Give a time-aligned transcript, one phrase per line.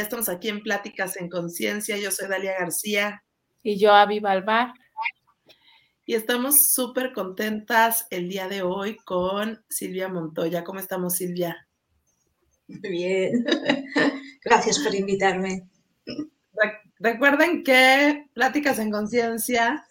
[0.00, 1.98] Ya estamos aquí en Pláticas en Conciencia.
[1.98, 3.22] Yo soy Dalia García.
[3.62, 4.72] Y yo, Avi Balbar.
[6.06, 10.64] Y estamos súper contentas el día de hoy con Silvia Montoya.
[10.64, 11.68] ¿Cómo estamos, Silvia?
[12.66, 13.44] Muy bien.
[14.42, 15.68] Gracias por invitarme.
[16.98, 19.84] Recuerden que Pláticas en Conciencia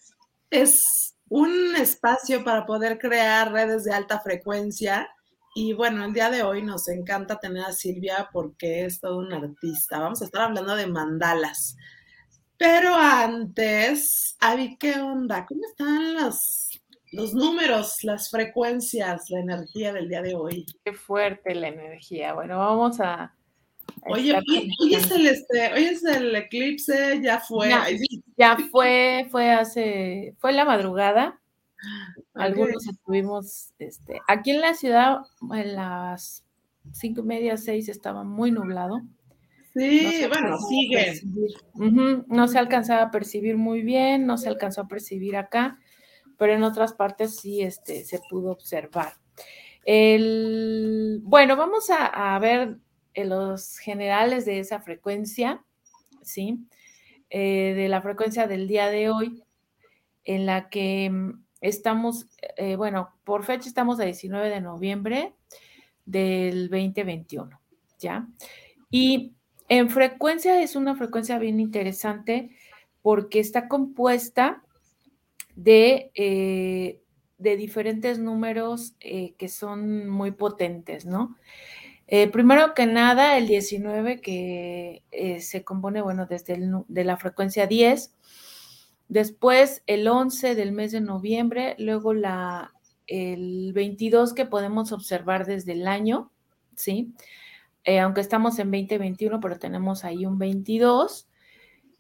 [0.50, 5.08] es un espacio para poder crear redes de alta frecuencia
[5.62, 9.34] y bueno, el día de hoy nos encanta tener a Silvia porque es todo un
[9.34, 10.00] artista.
[10.00, 11.76] Vamos a estar hablando de mandalas.
[12.56, 15.46] Pero antes, Avi, ¿qué onda?
[15.46, 20.66] ¿Cómo están los, los números, las frecuencias, la energía del día de hoy?
[20.86, 22.34] Qué fuerte la energía.
[22.34, 23.36] Bueno, vamos a...
[24.06, 27.70] Oye, hoy, es el, este, hoy es el eclipse, ya fue.
[28.38, 31.38] ya fue, fue hace, fue la madrugada
[32.40, 35.20] algunos estuvimos, este, aquí en la ciudad,
[35.54, 36.44] en las
[36.94, 39.02] cinco y media, seis, estaba muy nublado.
[39.74, 41.22] Sí, bueno, sigue.
[42.28, 45.80] No se alcanzaba a percibir muy bien, no se alcanzó a percibir acá,
[46.38, 49.14] pero en otras partes sí este, se pudo observar.
[49.86, 52.78] El, bueno, vamos a, ver
[53.16, 55.64] los generales de esa frecuencia,
[56.22, 56.60] ¿sí?
[57.30, 59.44] Eh, de la frecuencia del día de hoy,
[60.24, 62.28] en la que mm, estamos,
[62.58, 65.34] eh, bueno, por fecha estamos a 19 de noviembre
[66.06, 67.60] del 2021,
[68.00, 68.28] ¿ya?
[68.90, 69.34] Y
[69.68, 72.56] en frecuencia es una frecuencia bien interesante
[73.02, 74.64] porque está compuesta
[75.56, 77.02] de, eh,
[77.38, 81.36] de diferentes números eh, que son muy potentes, ¿no?
[82.32, 85.04] primero que nada, el 19 que
[85.42, 88.16] se compone, bueno, desde de la frecuencia 10,
[89.10, 92.74] Después el 11 del mes de noviembre, luego la,
[93.08, 96.32] el 22 que podemos observar desde el año,
[96.76, 97.12] ¿sí?
[97.84, 101.28] Eh, aunque estamos en 2021, pero tenemos ahí un 22.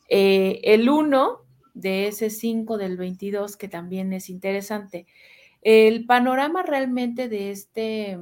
[0.08, 1.40] Eh, el 1
[1.74, 5.08] de ese 5 del 22, que también es interesante.
[5.64, 8.20] El panorama realmente de este,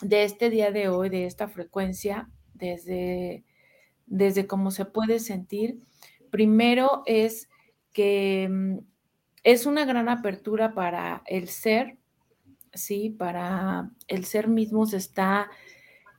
[0.00, 3.44] de este día de hoy, de esta frecuencia, desde,
[4.06, 5.80] desde cómo se puede sentir,
[6.30, 7.50] primero es
[7.96, 8.78] que mm,
[9.42, 11.96] es una gran apertura para el ser,
[12.74, 13.08] ¿sí?
[13.08, 15.48] Para el ser mismo se está,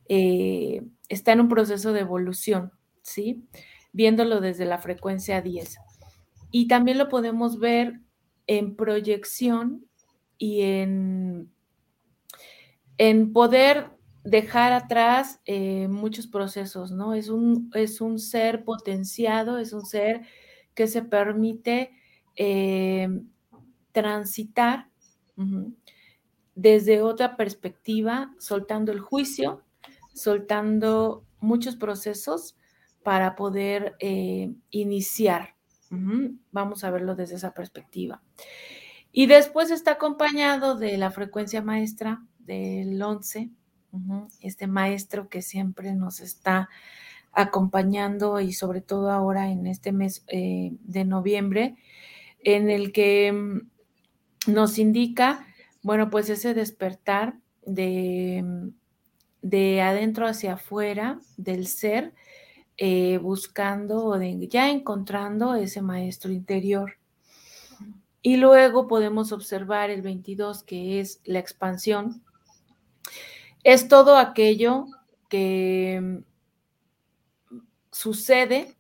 [0.10, 2.72] eh, está en un proceso de evolución,
[3.04, 3.46] ¿sí?
[3.94, 5.78] Viéndolo desde la frecuencia 10.
[6.50, 8.00] Y también lo podemos ver
[8.48, 9.86] en proyección
[10.40, 11.52] y en,
[12.98, 13.92] en poder
[14.24, 17.14] dejar atrás eh, muchos procesos, ¿no?
[17.14, 20.24] Es un, es un ser potenciado, es un ser
[20.78, 21.90] que se permite
[22.36, 23.10] eh,
[23.92, 24.92] transitar
[26.54, 29.64] desde otra perspectiva, soltando el juicio,
[30.14, 32.56] soltando muchos procesos
[33.02, 35.56] para poder eh, iniciar.
[36.52, 38.22] Vamos a verlo desde esa perspectiva.
[39.12, 43.50] Y después está acompañado de la frecuencia maestra del 11,
[44.42, 46.70] este maestro que siempre nos está
[47.38, 51.76] acompañando y sobre todo ahora en este mes eh, de noviembre,
[52.44, 55.46] en el que mm, nos indica,
[55.84, 58.70] bueno, pues ese despertar de, mm,
[59.44, 62.16] de adentro hacia afuera del ser,
[62.78, 66.98] eh, buscando o ya encontrando ese maestro interior.
[68.24, 72.24] Y luego podemos observar el 22, que es la expansión.
[73.64, 74.88] Es todo aquello
[75.30, 76.37] que mm,
[77.98, 78.78] sucede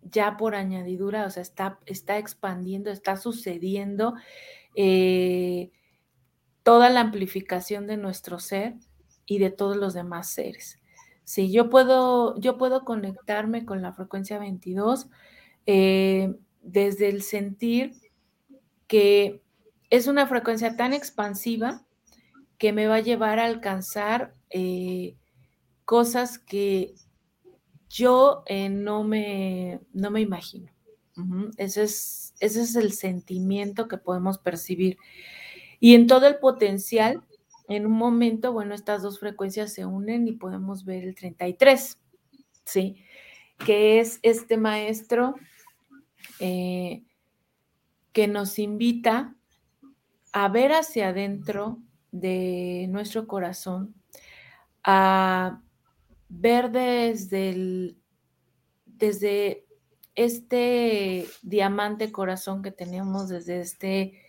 [0.00, 4.14] ya por añadidura, o sea, está, está expandiendo, está sucediendo
[4.74, 5.70] eh,
[6.62, 8.76] toda la amplificación de nuestro ser
[9.26, 10.80] y de todos los demás seres.
[11.24, 15.10] Si yo puedo, yo puedo conectarme con la frecuencia 22
[15.66, 17.92] eh, desde el sentir
[18.86, 19.42] que
[19.90, 21.84] es una frecuencia tan expansiva
[22.56, 25.16] que me va a llevar a alcanzar eh,
[25.84, 26.94] cosas que
[27.88, 30.70] yo eh, no, me, no me imagino.
[31.56, 34.98] ese, es, ese es el sentimiento que podemos percibir.
[35.80, 37.22] Y en todo el potencial,
[37.68, 41.98] en un momento, bueno, estas dos frecuencias se unen y podemos ver el 33,
[42.64, 42.96] ¿sí?
[43.64, 45.34] Que es este maestro
[46.40, 47.02] eh,
[48.12, 49.34] que nos invita
[50.32, 51.78] a ver hacia adentro
[52.10, 53.94] de nuestro corazón,
[54.82, 55.60] a
[56.28, 57.96] ver desde,
[58.86, 59.64] desde
[60.14, 64.22] este diamante corazón que tenemos, desde este,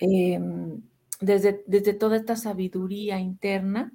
[0.00, 0.82] em,
[1.20, 3.92] desde, desde toda esta sabiduría interna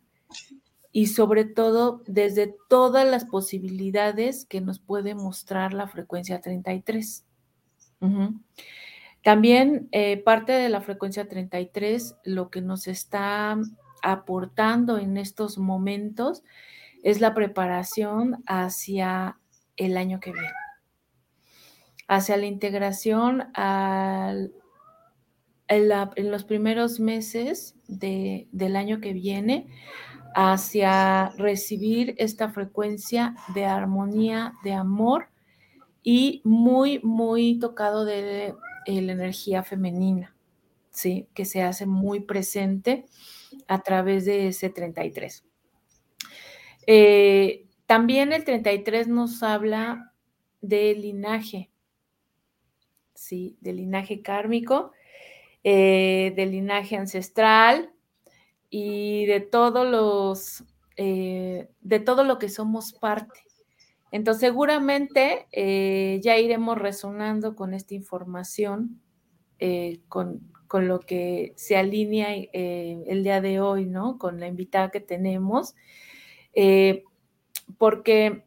[0.91, 7.23] y sobre todo desde todas las posibilidades que nos puede mostrar la frecuencia 33.
[9.23, 13.57] También eh, parte de la frecuencia 33, lo que nos está
[14.01, 16.43] aportando en estos momentos
[17.07, 19.39] es la preparación hacia
[19.77, 20.51] el año que viene,
[22.09, 24.53] hacia la integración al,
[25.69, 29.67] en, los primeros meses del año que viene,
[30.35, 35.29] hacia recibir esta frecuencia de armonía, de amor
[36.03, 38.53] y muy, muy tocado de,
[38.85, 40.35] la energía femenina,
[40.91, 41.29] ¿sí?
[41.33, 43.05] Que se hace muy presente
[43.69, 45.46] a través de ese 33.
[46.89, 50.13] Eh, también el 33 nos habla
[50.61, 51.69] de linaje,
[53.13, 53.57] ¿sí?
[53.59, 54.93] De linaje kármico,
[55.65, 57.91] eh, de linaje ancestral
[58.69, 60.63] y de todos los,
[60.95, 63.41] eh, de todo lo que somos parte.
[64.11, 65.47] Entonces, seguramente
[66.23, 69.01] ya iremos resonando con esta información,
[70.07, 74.17] con, con lo que se alinea el día de hoy, ¿no?
[74.17, 75.75] Con la invitada que tenemos,
[76.59, 77.03] eh,
[77.77, 78.43] porque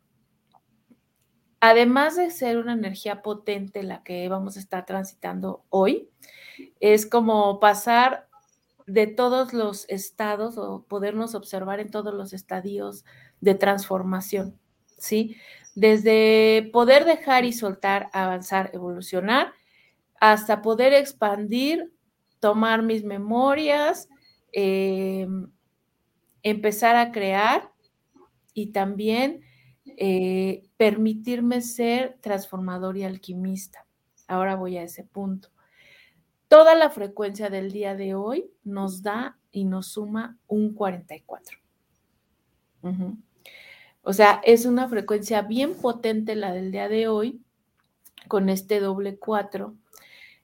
[1.61, 6.11] además de ser una energía potente la que vamos a estar transitando hoy,
[6.81, 8.27] es como pasar
[8.89, 13.05] de todos los estados o podernos observar en todos los estadios
[13.41, 14.59] de transformación,
[14.99, 15.37] ¿sí?
[15.77, 19.53] Desde poder dejar y soltar, avanzar, evolucionar,
[20.21, 21.93] hasta poder expandir
[22.41, 24.09] tomar mis memorias,
[24.51, 25.49] em,
[26.43, 27.71] empezar a crear
[28.55, 29.41] y también
[29.97, 33.87] eh, permitirme ser transformador y alquimista.
[34.27, 35.51] Ahora voy a ese punto.
[36.49, 41.59] Toda la frecuencia del día de hoy nos da y nos suma un 44.
[44.03, 47.43] O sea, es una frecuencia bien potente la del día de hoy,
[48.29, 49.75] con este doble 4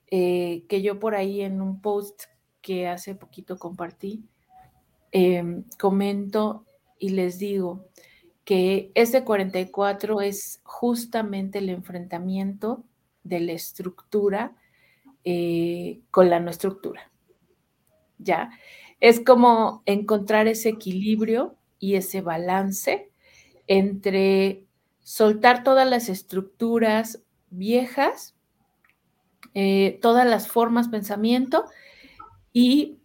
[0.08, 2.24] eh, que yo por ahí en un post
[2.60, 4.24] que hace poquito compartí,
[5.10, 6.65] em, comento
[6.98, 7.86] y les digo
[8.44, 12.84] que ese 44 es justamente el enfrentamiento
[13.24, 14.56] de la estructura
[15.24, 17.10] eh, con la no estructura.
[18.18, 18.50] ¿Ya?
[19.00, 23.10] Es como encontrar ese equilibrio y ese balance
[23.66, 24.64] entre
[25.00, 28.36] soltar todas las estructuras viejas
[29.58, 31.64] eh, todas las formas pensamiento
[32.52, 32.98] y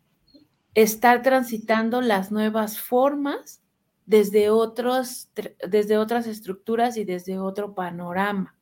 [0.74, 3.62] estar transitando las nuevas formas
[4.06, 5.30] desde, otros,
[5.68, 8.58] desde otras estructuras y desde otro panorama,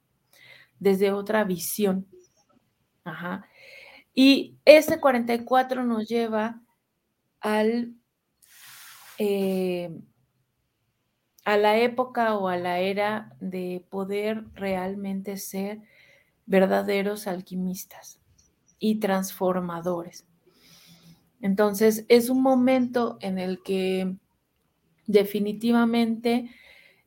[0.80, 2.08] desde otra visión.
[4.14, 6.62] Y ese 44 nos lleva
[7.40, 7.94] al,
[9.18, 9.90] eh,
[11.46, 15.82] a la época o a la era de poder realmente ser
[16.46, 18.20] verdaderos alquimistas
[18.80, 20.26] y transformadores.
[21.42, 24.18] Entonces, es un momento en el que
[25.10, 26.52] definitivamente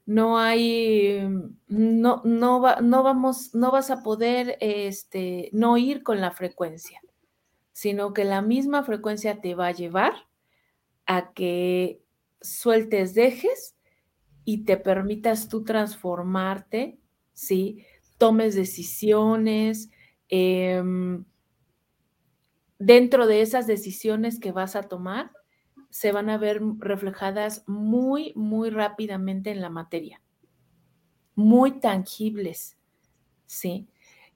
[0.04, 1.20] no hay,
[1.68, 7.00] no, no, no vamos, no vas a poder este, no ir con la frecuencia,
[7.72, 10.12] sino que la misma frecuencia te va a llevar
[11.06, 12.02] a que
[12.40, 13.76] sueltes, dejes
[14.44, 16.98] y te permitas tú transformarte,
[17.32, 17.86] ¿sí?
[18.18, 19.90] tomes decisiones,
[20.28, 21.24] em,
[22.80, 25.30] dentro de esas decisiones que vas a tomar,
[25.92, 30.22] se van a ver reflejadas muy, muy rápidamente en la materia,
[31.34, 32.78] muy tangibles,
[33.44, 33.86] ¿sí?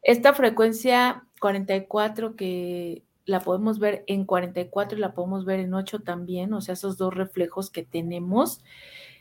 [0.02, 6.00] Esta frecuencia 44 que la podemos ver en 44 y la podemos ver en 8
[6.00, 8.60] también, o sea, esos dos reflejos que tenemos,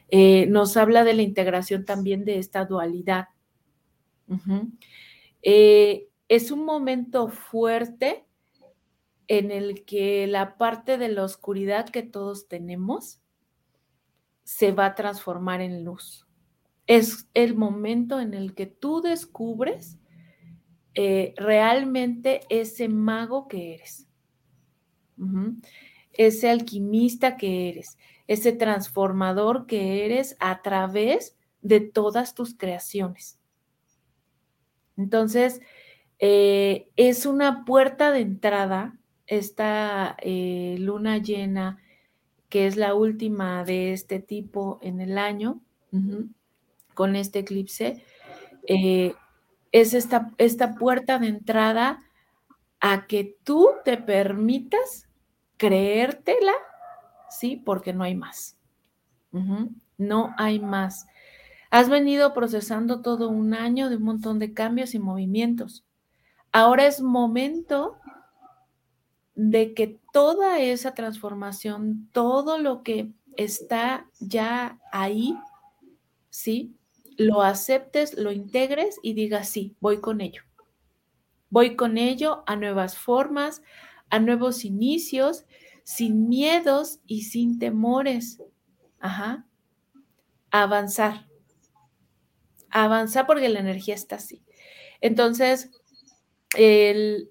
[0.10, 3.30] eh, nos habla de la integración también de esta dualidad,
[5.42, 8.26] eh, es un momento fuerte
[9.28, 13.22] en el que la parte de la oscuridad que todos tenemos
[14.44, 16.28] se va a transformar en luz.
[16.88, 19.98] Es el momento en el que tú descubres
[20.94, 24.08] eh, realmente ese mago que eres,
[26.14, 33.40] ese alquimista que eres, ese transformador que eres a través de todas tus creaciones.
[34.96, 35.62] Entonces,
[36.20, 41.80] eh, es una puerta de entrada, esta eh, luna llena,
[42.50, 45.62] que es la última de este tipo en el año,
[46.94, 48.04] con este eclipse,
[48.68, 49.14] eh,
[49.72, 52.04] es esta, esta puerta de entrada
[52.80, 55.08] a que tú te permitas
[55.58, 56.54] creértela,
[57.30, 57.62] ¿sí?
[57.64, 58.58] Porque no hay más.
[59.98, 61.08] No hay más.
[61.72, 65.84] Has venido procesando todo un año de un montón de cambios y movimientos.
[66.52, 67.98] Ahora es momento
[69.36, 75.38] de que toda esa transformación, todo lo que está ya ahí,
[76.30, 76.76] ¿sí?
[77.18, 80.44] Lo aceptes, lo integres y digas, sí, voy con ello.
[81.50, 83.62] Voy con ello a nuevas formas,
[84.10, 85.46] a nuevos inicios,
[85.84, 88.42] sin miedos y sin temores.
[89.00, 89.46] Ajá.
[90.50, 91.28] avanzar.
[92.70, 94.44] avanzar porque la energía está así.
[95.02, 95.70] Entonces,
[96.58, 97.30] el,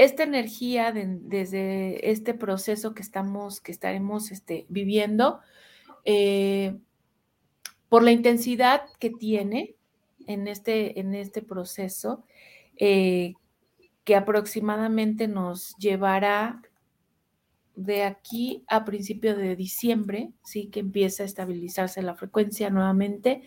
[0.00, 5.40] esta energía desde este proceso que estamos, que estaremos este, viviendo,
[6.06, 6.74] eh,
[7.90, 9.76] por la intensidad que tiene
[10.26, 12.24] en este, en este proceso,
[12.78, 13.34] eh,
[14.04, 16.62] que aproximadamente nos llevará
[17.76, 23.42] de aquí a principio de diciembre, sí, que empieza a estabilizarse la frecuencia nuevamente,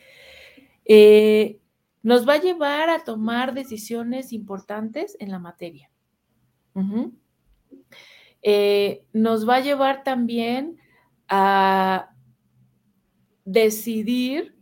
[0.85, 1.57] eh,
[2.03, 5.89] nos va a llevar a tomar decisiones importantes en la materia.
[8.41, 10.79] Eh, nos va a llevar también
[11.29, 12.13] a
[13.45, 14.55] decidir,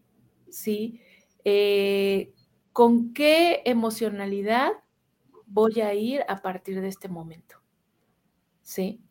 [0.50, 1.01] ¿sí?
[1.44, 2.34] Eh,
[2.74, 4.72] con qué emocionalidad
[5.46, 7.58] voy a ir a partir de este momento,
[8.62, 9.01] ¿sí?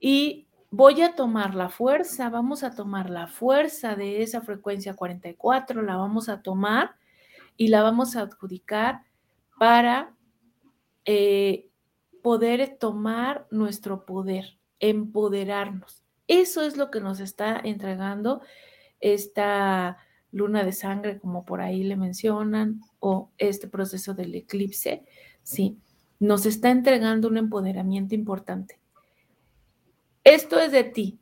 [0.00, 5.82] Y voy a tomar la fuerza, vamos a tomar la fuerza de esa frecuencia 44,
[5.82, 6.96] la vamos a tomar
[7.56, 9.02] y la vamos a adjudicar
[9.58, 10.14] para
[11.04, 11.68] eh,
[12.24, 16.02] poder tomar nuestro poder, empoderarnos.
[16.26, 18.40] Eso es lo que nos está entregando
[18.98, 19.98] esta
[20.32, 25.04] luna de sangre, como por ahí le mencionan, o este proceso del eclipse,
[25.42, 25.76] sí,
[26.18, 28.80] nos está entregando un empoderamiento importante.
[30.24, 31.18] Esto es de ti.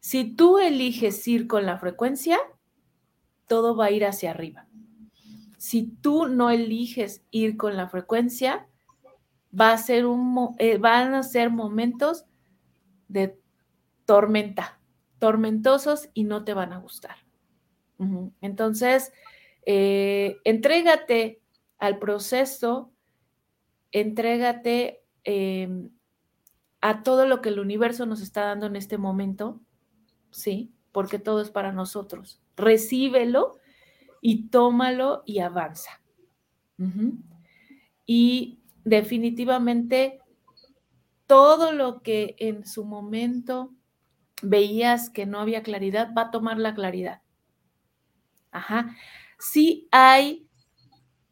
[0.00, 2.40] Si tú eliges ir con la frecuencia,
[3.46, 4.66] todo va a ir hacia arriba.
[5.58, 8.66] Si tú no eliges ir con la frecuencia,
[9.58, 12.24] va a ser un, eh, van a ser momentos
[13.08, 13.38] de
[14.04, 14.80] tormenta,
[15.18, 17.16] tormentosos y no te van a gustar.
[18.40, 19.12] Entonces,
[19.66, 21.42] eh, entrégate
[21.78, 22.92] al proceso,
[23.92, 25.90] entrégate em,
[26.80, 29.60] a todo lo que el universo nos está dando en este momento,
[30.30, 30.72] ¿sí?
[30.92, 32.40] Porque todo es para nosotros.
[32.56, 33.58] Recíbelo
[34.22, 36.00] y tómalo y avanza.
[38.06, 40.20] Y definitivamente
[41.26, 43.72] todo lo que en su momento
[44.42, 47.22] veías que no había claridad, va a tomar la claridad.
[48.50, 48.96] Ajá.
[49.38, 50.48] Sí hay,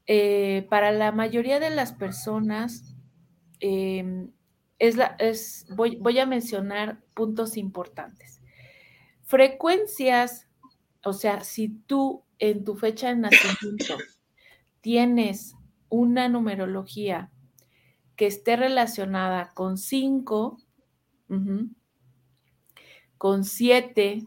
[0.07, 2.95] eh, para la mayoría de las personas,
[3.61, 4.31] em,
[4.79, 8.41] es la, es, voy, voy a mencionar puntos importantes.
[9.25, 10.47] Frecuencias,
[11.05, 13.97] o sea, si tú en tu fecha de nacimiento
[14.81, 15.55] tienes
[15.89, 17.33] una numerología
[18.19, 20.59] que esté relacionada con 5,
[23.17, 24.25] con 7,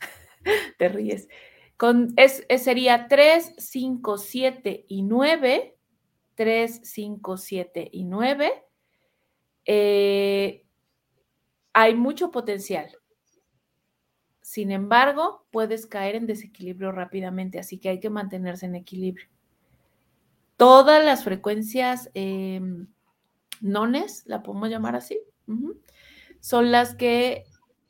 [0.78, 1.28] te ríes,
[1.76, 5.76] con, es, sería 3, 5, 7 y 9,
[6.36, 8.64] 3, 5, 7 y 9,
[9.64, 10.64] eh,
[11.72, 12.96] hay mucho potencial.
[14.42, 19.26] Sin embargo, puedes caer en desequilibrio rápidamente, así que hay que mantenerse en equilibrio.
[20.56, 22.86] Todas las frecuencias em,
[23.60, 25.18] nones, la podemos llamar así,
[26.40, 27.44] son las que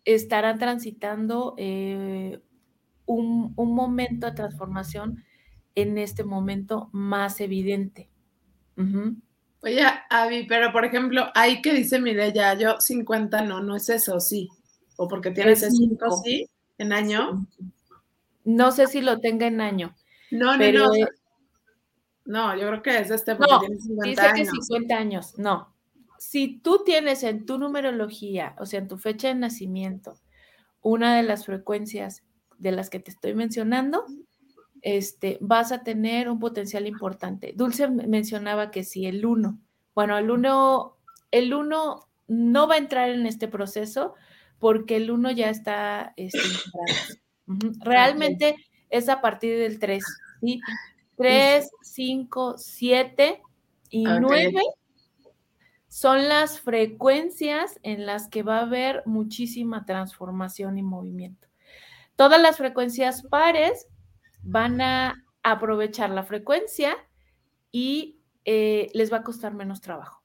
[0.04, 2.40] estarán transitando eh,
[3.06, 5.24] un, momento de transformación
[5.74, 8.08] en este momento más evidente.
[9.60, 12.00] Oye, Avi, pero por ejemplo, ahí que dice
[12.34, 14.48] ya yo 50 no, no es eso, sí.
[14.96, 17.46] O porque tienes 5, sí, en año.
[18.44, 19.94] No sé si lo tenga en año.
[20.30, 20.90] No, no, no.
[22.26, 25.74] No, yo creo que es este porque no, 50 dice que 50 años, no.
[26.18, 30.18] Si tú tienes en tu numerología, o sea, en tu fecha de nacimiento,
[30.80, 32.22] una de las frecuencias
[32.58, 34.04] de las que te estoy mencionando,
[34.82, 37.52] este, vas a tener un potencial importante.
[37.56, 39.58] Dulce mencionaba que si el 1,
[39.94, 40.96] bueno, el 1,
[41.30, 44.14] el 1 no va a entrar en este proceso
[44.58, 46.38] porque el 1 ya está este,
[47.80, 48.56] Realmente
[48.90, 50.04] es a partir del 3,
[50.40, 50.60] ¿sí?
[51.16, 53.42] 3, 5, 7
[53.90, 54.60] y 9
[55.88, 61.48] son las frecuencias en las que va a haber muchísima transformación y movimiento.
[62.16, 63.88] Todas las frecuencias pares
[64.42, 66.96] van a aprovechar la frecuencia
[67.72, 70.22] y eh, les va a costar menos trabajo.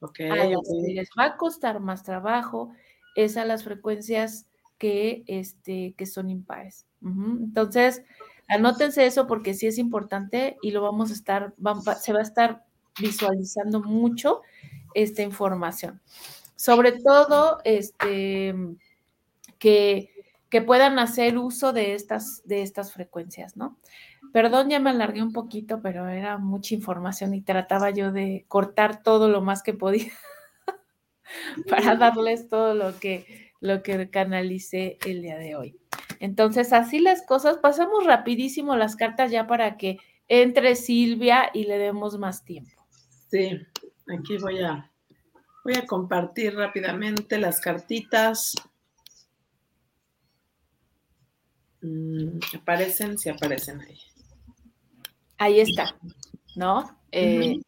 [0.00, 0.54] Okay,
[0.94, 2.72] les va a costar más trabajo
[3.16, 4.46] es a las frecueas
[4.78, 6.86] que, este, que son impares.
[7.02, 8.04] Entonces,
[8.48, 11.54] anótense eso porque sí es importante y lo vamos a estar,
[12.00, 12.64] se va a estar
[13.00, 14.42] visualizando mucho
[14.94, 16.00] esta información.
[16.56, 18.54] Sobre todo, este,
[19.58, 20.10] que,
[20.48, 23.78] que puedan hacer uso de estas, de estas frecuencias, ¿no?
[24.32, 29.02] Perdón, ya me alargué un poquito, pero era mucha información y trataba yo de cortar
[29.02, 30.12] todo lo más que podía
[31.68, 35.78] para darles todo lo que, lo que canalicé el día de hoy.
[36.20, 41.78] Entonces, así las cosas, pasamos rapidísimo las cartas ya para que entre Silvia y le
[41.78, 42.86] demos más tiempo.
[43.30, 43.50] Sí,
[44.08, 44.90] aquí voy a,
[45.64, 48.54] voy a compartir rápidamente las cartitas.
[51.80, 53.98] Mm, aparecen, sí aparecen ahí.
[55.38, 55.96] Ahí está,
[56.56, 56.98] ¿no?
[57.12, 57.60] Eh,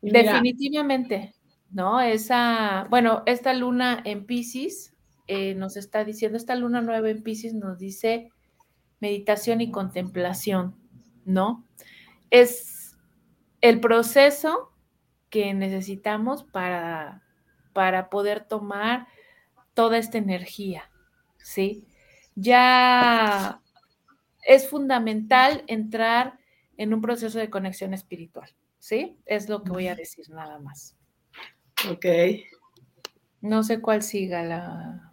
[0.00, 1.34] definitivamente,
[1.70, 2.00] ¿no?
[2.00, 4.94] Esa, bueno, esta luna en Pisces
[5.28, 8.32] eh, nos está diciendo, esta luna nueva en Pisces nos dice
[9.00, 10.74] meditación y contemplación,
[11.24, 11.64] ¿no?
[12.30, 12.96] Es
[13.60, 14.72] el proceso
[15.30, 17.22] que necesitamos para,
[17.72, 19.06] para poder tomar
[19.74, 20.90] toda esta energía,
[21.38, 21.86] ¿sí?
[22.34, 23.60] Ya
[24.46, 26.38] es fundamental entrar
[26.78, 29.18] en un proceso de conexión espiritual, ¿sí?
[29.26, 30.96] Es lo que voy a decir nada más.
[31.90, 32.06] Ok.
[33.40, 35.07] No sé cuál siga la...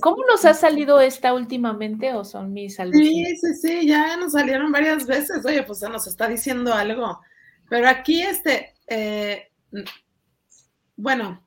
[0.00, 3.40] ¿Cómo nos ha salido esta últimamente o son mis alucinaciones?
[3.40, 5.44] Sí, sí, sí, ya nos salieron varias veces.
[5.44, 7.20] Oye, pues se nos está diciendo algo.
[7.68, 9.50] Pero aquí, este, eh,
[10.96, 11.42] bueno,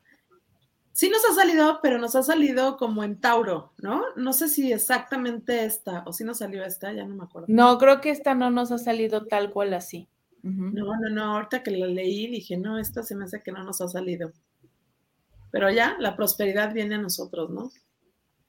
[0.93, 4.03] sí nos ha salido, pero nos ha salido como en Tauro, ¿no?
[4.15, 7.47] No sé si exactamente esta, o si nos salió esta, ya no me acuerdo.
[7.49, 10.09] No, creo que esta no nos ha salido tal cual así.
[10.43, 13.63] No, no, no, ahorita que la leí dije, no, esta se me hace que no
[13.63, 14.31] nos ha salido.
[15.51, 17.69] Pero ya, la prosperidad viene a nosotros, ¿no?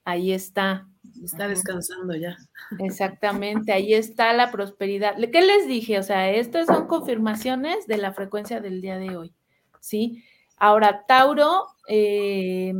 [0.09, 0.87] Ahí está.
[1.23, 2.35] Está descansando ya.
[2.79, 5.15] Exactamente, ahí está la prosperidad.
[5.17, 5.99] ¿Qué les dije?
[5.99, 9.35] O sea, estas son confirmaciones de la frecuencia del día de hoy,
[9.79, 10.23] ¿sí?
[10.57, 12.73] Ahora, Tauro eh,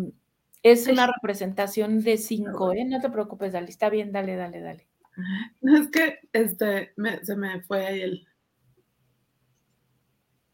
[0.63, 2.83] es una representación de cinco, ¿eh?
[2.85, 4.87] No te preocupes, dale, está bien, dale, dale, dale.
[5.61, 8.27] Es que este, se me fue ahí el...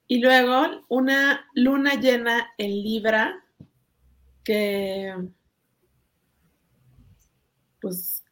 [0.08, 3.44] Y luego una luna llena en Libra
[4.44, 5.16] que
[7.86, 8.24] pues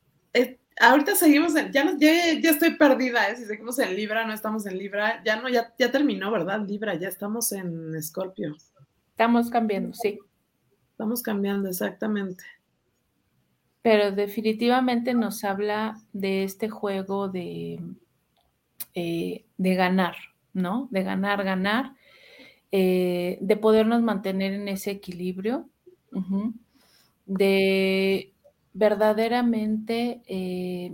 [0.79, 3.35] ahorita seguimos en, ya, ya, estoy perdida, ¿eh?
[3.35, 6.65] si seguimos en Libra, no estamos en Libra, ya no, ya, ya terminó, ¿verdad?
[6.67, 8.55] Libra, ya estamos en Escorpio.
[9.11, 10.17] Estamos cambiando, sí.
[10.89, 12.43] Estamos cambiando, exactamente.
[13.83, 17.79] Pero definitivamente nos habla de este juego de,
[18.95, 20.15] eh, de ganar,
[20.53, 20.87] ¿no?
[20.89, 21.93] De ganar, ganar,
[22.71, 25.69] eh, de podernos mantener en ese equilibrio,
[27.27, 28.32] de
[28.73, 30.93] verdaderamente eh,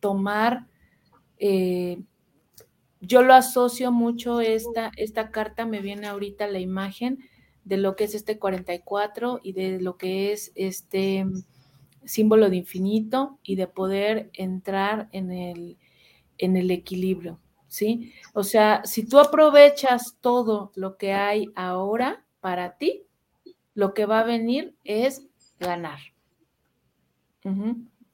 [0.00, 0.66] tomar,
[1.38, 2.02] eh,
[3.00, 7.18] yo lo asocio mucho, esta, esta carta me viene ahorita la imagen
[7.64, 11.24] de lo que es este 44 y de lo que es este
[12.04, 15.78] símbolo de infinito y de poder entrar en el,
[16.38, 18.12] en el equilibrio, ¿sí?
[18.34, 23.06] O sea, si tú aprovechas todo lo que hay ahora para ti,
[23.74, 25.26] lo que va a venir es
[25.58, 26.11] ganar.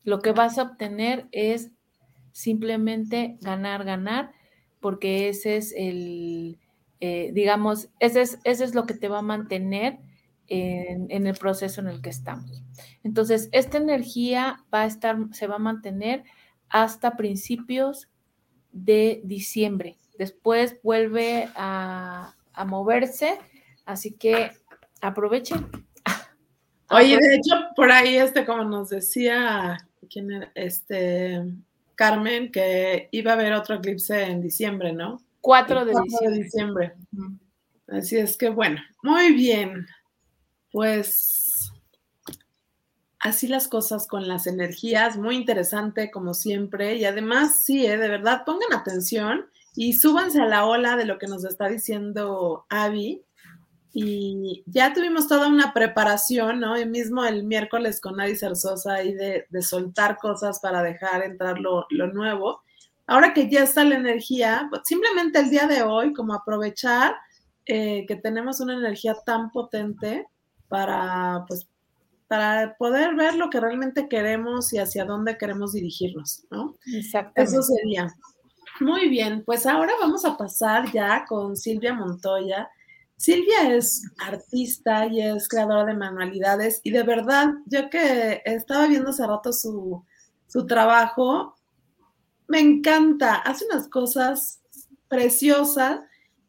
[0.05, 1.71] Lo que vas a obtener es
[2.33, 4.33] simplemente ganar, ganar,
[4.81, 6.59] porque ese es el,
[7.01, 9.99] eh, digamos, ese es, ese es lo que te va a mantener
[10.47, 12.63] en, en, el proceso en el que estamos.
[13.03, 16.25] Entonces, esta energía va a estar, se va a mantener
[16.69, 18.09] hasta principios
[18.73, 19.97] de diciembre.
[20.19, 23.39] Después vuelve a, a moverse,
[23.85, 24.51] así que
[25.01, 25.67] aprovechen.
[26.91, 29.77] Oye, de hecho, por ahí, este, como nos decía,
[30.11, 30.53] ¿quién era?
[30.55, 31.45] Este,
[31.95, 35.21] Carmen, que iba a haber otro eclipse en diciembre, ¿no?
[35.41, 36.43] 4 de diciembre.
[36.43, 36.93] diciembre.
[37.89, 39.87] Así es que, bueno, muy bien.
[40.71, 41.73] Pues
[43.21, 46.97] así las cosas con las energías, muy interesante como siempre.
[46.97, 47.97] Y además, sí, ¿eh?
[47.97, 52.67] de verdad, pongan atención y súbanse a la ola de lo que nos está diciendo
[52.69, 53.23] Avi
[53.93, 56.79] y ya tuvimos toda una preparación, ¿no?
[56.79, 61.59] Y mismo el miércoles con Adi Cerzosa y de, de, soltar cosas para dejar entrar
[61.59, 62.63] lo, lo, nuevo.
[63.07, 67.17] Ahora que ya está la energía, pues simplemente el día de hoy, como aprovechar
[67.65, 70.27] eh, que tenemos una energía tan potente
[70.69, 71.67] para, pues,
[72.29, 76.77] para poder ver lo que realmente queremos y hacia dónde queremos dirigirnos, ¿no?
[76.95, 77.41] Exacto.
[77.41, 78.15] Eso sería.
[78.81, 82.71] Muy bien, pues ahora vamos a pasar ya con Silvia Montoya
[83.19, 89.11] Silvia es artista y es creadora de manualidades y de verdad, yo que estaba viendo
[89.11, 90.05] hace rato su,
[90.47, 91.57] su trabajo,
[92.47, 94.61] me encanta, hace unas cosas
[95.09, 96.01] preciosas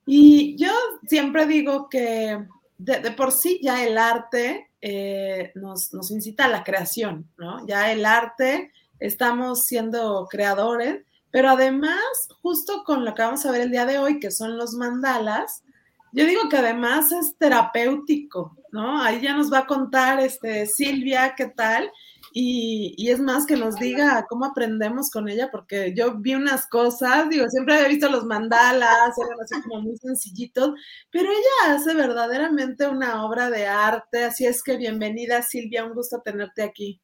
[0.05, 0.69] y yo
[1.07, 2.45] siempre digo que
[2.77, 7.65] de, por sí ya el arte eh, nos, nos, incita a la creación, ¿no?
[7.65, 11.99] Ya el arte, estamos siendo creadores, pero además,
[12.43, 15.63] justo con lo que vamos a ver el día de hoy, que son los mandalas,
[16.11, 19.01] yo digo que además es terapéutico, ¿no?
[19.01, 21.91] Ahí ya nos va a contar este, Silvia qué tal.
[22.31, 27.27] Y, es más que nos diga cómo aprendemos con ella, porque yo vi unas cosas,
[27.29, 30.71] digo, siempre había visto los mandalas, eran así como muy sencillitos,
[31.11, 36.21] pero ella hace verdaderamente una obra de arte, así es que bienvenida Silvia, un gusto
[36.23, 37.01] tenerte aquí.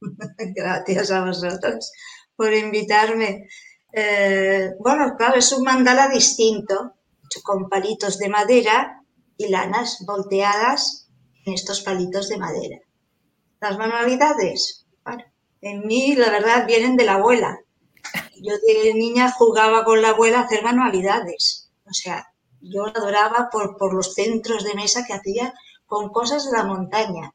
[0.56, 1.92] Gracias a vosotros
[2.34, 3.48] por invitarme.
[3.92, 6.95] Eh, bueno, claro, es un mandala distinto,
[7.42, 9.02] con palitos de madera
[9.36, 11.08] y lanas volteadas
[11.44, 12.78] en estos palitos de madera.
[13.60, 15.24] Las manualidades, bueno,
[15.60, 17.58] en mí la verdad vienen de la abuela.
[18.40, 21.70] Yo de niña jugaba con la abuela a hacer manualidades.
[21.84, 22.26] O sea,
[22.60, 25.54] yo adoraba por, por los centros de mesa que hacía
[25.86, 27.32] con cosas de la montaña,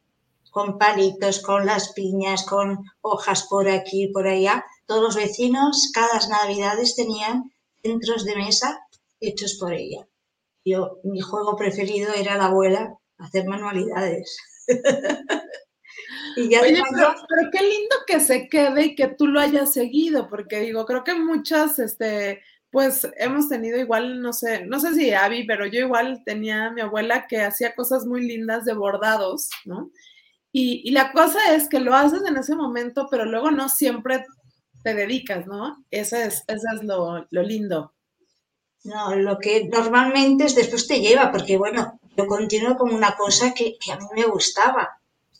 [0.51, 4.65] con palitos, con las piñas, con hojas por aquí, por allá.
[4.85, 7.51] Todos los vecinos, cada navidades tenían
[7.81, 8.85] centros de mesa
[9.21, 10.07] hechos por ella.
[10.65, 14.37] Yo, mi juego preferido era la abuela, hacer manualidades.
[16.37, 17.15] y ya Oye, pero,
[17.51, 21.15] qué lindo que se quede y que tú lo hayas seguido, porque digo, creo que
[21.15, 26.21] muchas, este, pues hemos tenido igual, no sé, no sé si Abby, pero yo igual
[26.25, 29.91] tenía a mi abuela que hacía cosas muy lindas de bordados, ¿no?
[30.53, 34.25] Y, y, la cosa es que lo haces en ese momento, pero luego no siempre
[34.83, 35.85] te dedicas, ¿no?
[35.91, 37.93] Ese es, ese es lo, lo lindo.
[38.83, 43.53] No, lo que normalmente es después te lleva, porque bueno, yo continúo como una cosa
[43.53, 44.99] que, a mí me gustaba.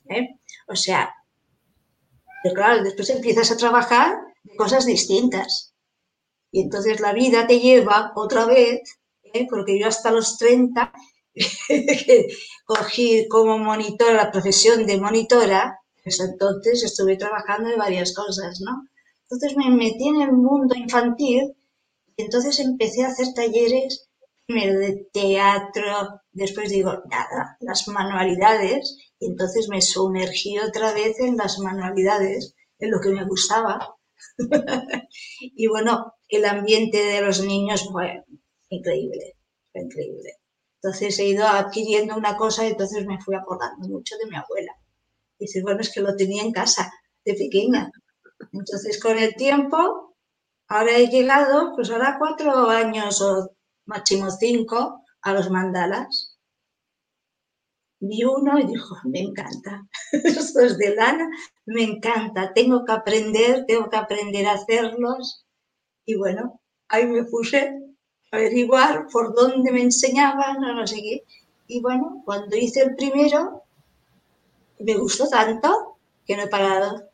[0.10, 0.36] ¿eh?
[0.68, 1.14] O sea,
[2.44, 4.16] pero claro, después empiezas a trabajar
[4.58, 5.74] cosas distintas.
[6.52, 8.82] Y entonces la vida te lleva otra vez,
[9.24, 9.48] ¿eh?
[9.50, 10.92] porque yo hasta los 30
[12.66, 18.88] cogí como monitora la profesión de monitora, pues entonces estuve trabajando en varias cosas, ¿no?
[19.24, 21.56] Entonces me metí en el mundo infantil
[22.18, 24.12] entonces empecé a hacer talleres
[24.48, 31.60] de teatro, después digo, nada, las manualidades, y entonces me sumergí otra vez en las
[31.60, 33.96] manualidades, en lo que me gustaba.
[35.40, 38.24] y bueno, el ambiente de los niños fue
[38.70, 39.38] increíble,
[39.72, 40.38] fue increíble.
[40.82, 44.74] Entonces he ido adquiriendo una cosa y entonces me fui acordando mucho de mi abuela.
[45.38, 46.92] Y dice, bueno, es que lo tenía en casa
[47.24, 47.92] de pequeña.
[48.52, 50.11] Entonces con el tiempo
[50.74, 53.52] Ahora he llegado, pues ahora cuatro años o
[53.88, 56.38] máximo cinco a los mandalas.
[58.00, 61.28] Vi uno y dijo, me encanta, estos de lana,
[61.66, 65.46] me encanta, tengo que aprender, tengo que aprender a hacerlos.
[66.06, 67.68] Y bueno, ahí me puse
[68.32, 71.26] a averiguar por dónde me enseñaban o no sé qué.
[71.68, 73.64] Y bueno, cuando hice el primero,
[74.80, 77.10] me gustó tanto que no he parado.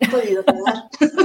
[0.00, 0.88] He podido parar.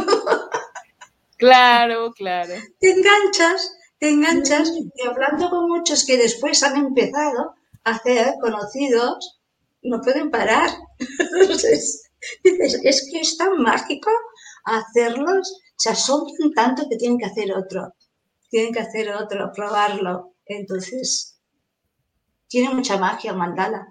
[1.39, 2.54] Claro, claro.
[2.82, 9.39] Te enganchas, te enganchas y hablando con muchos que después han empezado a hacer conocidos,
[9.82, 10.69] no pueden parar.
[11.39, 12.12] Entonces,
[12.43, 14.12] dices, es que es tan mágico
[14.65, 17.93] hacerlos, se asombran tanto que tienen que hacer otro,
[18.49, 20.36] tienen que hacer otro, probarlo.
[20.45, 21.39] Entonces,
[22.49, 23.88] tiene mucha magia mandala.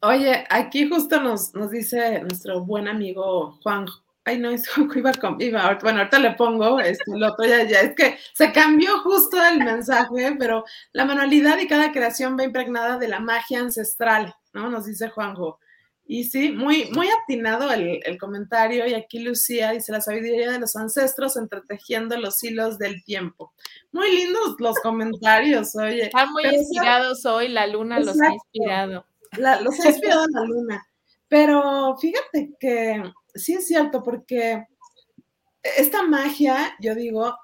[0.00, 3.86] Oye, aquí justo nos, nos dice nuestro buen amigo Juan
[4.26, 7.80] Ay, no, es iba con, iba, bueno, ahorita le pongo, este, lo otro ya, ya,
[7.80, 12.98] es que se cambió justo el mensaje, pero la manualidad y cada creación va impregnada
[12.98, 14.70] de la magia ancestral, ¿no?
[14.70, 15.60] Nos dice Juanjo.
[16.06, 18.86] Y sí, muy, muy atinado el, el, comentario.
[18.86, 23.54] Y aquí Lucía dice la sabiduría de los ancestros entretejiendo los hilos del tiempo.
[23.90, 26.04] Muy lindos los comentarios, oye.
[26.04, 29.06] Están muy inspirados hoy, la luna los ha inspirado.
[29.32, 30.86] los ha inspirado la luna.
[31.28, 33.02] Pero fíjate que
[33.34, 34.66] sí es cierto, porque
[35.62, 37.34] esta magia, yo digo,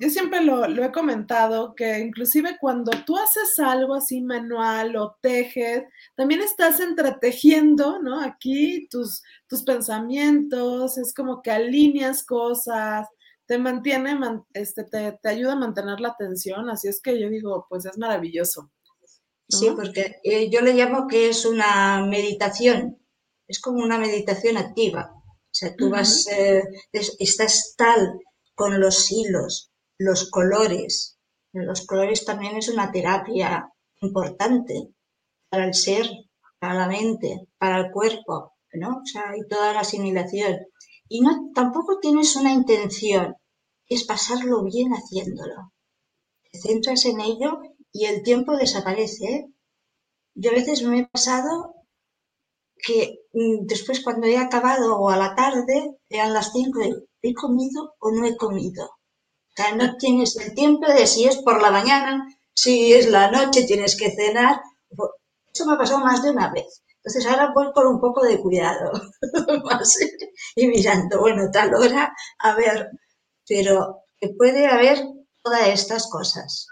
[0.00, 5.84] yo siempre lo, he comentado, que inclusive cuando tú haces algo así manual o tejes,
[6.16, 8.20] también estás entretejiendo, ¿no?
[8.20, 13.06] Aquí tus, tus pensamientos, es como que alineas cosas,
[13.46, 14.18] te mantiene,
[14.54, 18.72] este, te, ayuda a mantener la atención, así es que yo digo, pues es maravilloso.
[19.48, 22.98] Sí, porque eh, yo le llamo que es una meditación,
[23.46, 25.21] es como una meditación activa.
[25.52, 26.62] O sea, tú vas, eh,
[26.92, 28.18] estás tal
[28.54, 31.18] con los hilos, los colores.
[31.52, 34.88] Los colores también es una terapia importante
[35.50, 36.08] para el ser,
[36.58, 39.02] para la mente, para el cuerpo, ¿no?
[39.02, 40.56] O sea, y toda la asimilación.
[41.06, 43.36] Y no, tampoco tienes una intención,
[43.86, 45.74] es pasarlo bien haciéndolo.
[46.50, 47.60] Te centras en ello
[47.92, 49.24] y el tiempo desaparece.
[49.26, 49.46] ¿eh?
[50.34, 51.74] Yo a veces me he pasado
[52.82, 56.80] que mm, después cuando he acabado o a la tarde, eran las cinco,
[57.22, 58.84] ¿he comido o no he comido?
[58.84, 63.30] O sea, no tienes el tiempo de si es por la mañana, si es la
[63.30, 64.60] noche, tienes que cenar.
[65.52, 66.82] Eso me ha pasado más de una vez.
[66.96, 68.92] Entonces ahora voy con un poco de cuidado
[70.56, 72.90] y mirando, bueno, tal hora, a ver,
[73.46, 75.04] pero que puede haber
[75.42, 76.68] todas estas cosas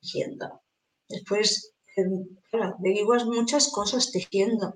[0.00, 0.62] tejiendo.
[1.08, 1.72] Después,
[2.50, 4.74] claro, averiguas muchas cosas tejiendo.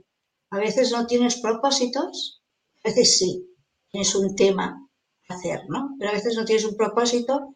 [0.53, 2.43] A veces no tienes propósitos,
[2.85, 3.45] a veces sí,
[3.91, 4.89] tienes un tema
[5.29, 5.97] a hacer, ¿no?
[5.99, 7.55] Pero a veces no tienes un propósito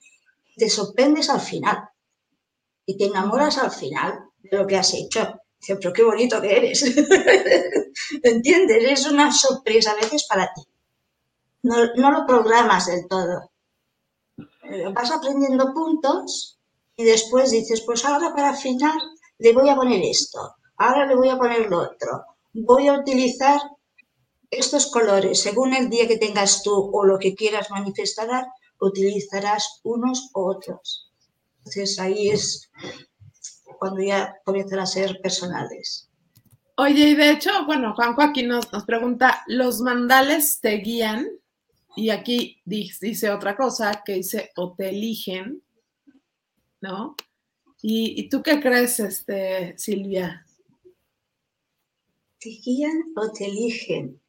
[0.56, 1.88] te sorprendes al final
[2.87, 5.20] y te enamoras al final de lo que has hecho.
[5.61, 6.82] Dice, pero qué bonito que eres.
[8.22, 8.90] ¿Entiendes?
[8.90, 10.62] Es una sorpresa a veces para ti.
[11.62, 13.50] No, lo programas del todo.
[14.38, 16.59] Eh, vas aprendiendo puntos
[16.96, 18.98] y después dices, pues ahora para final
[19.38, 22.24] le voy a poner esto, ahora le voy a poner lo otro,
[22.64, 23.60] voy a utilizar
[24.50, 28.46] estos colores, según el día que tengas tú o lo que quieras manifestar,
[28.80, 31.10] utilizarás unos u otros.
[31.58, 32.70] Entonces ahí es
[33.78, 36.08] cuando ya comienzan a ser personales.
[36.76, 41.26] Oye, y de hecho, bueno, Juanjo aquí nos, nos pregunta, ¿los mandales te guían?
[41.96, 45.62] Y aquí dice otra cosa que dice, o te eligen,
[46.80, 47.16] ¿no?
[47.82, 50.45] ¿Y, tú qué crees, este, Silvia?
[52.46, 54.22] ¿Te guían o te eligen?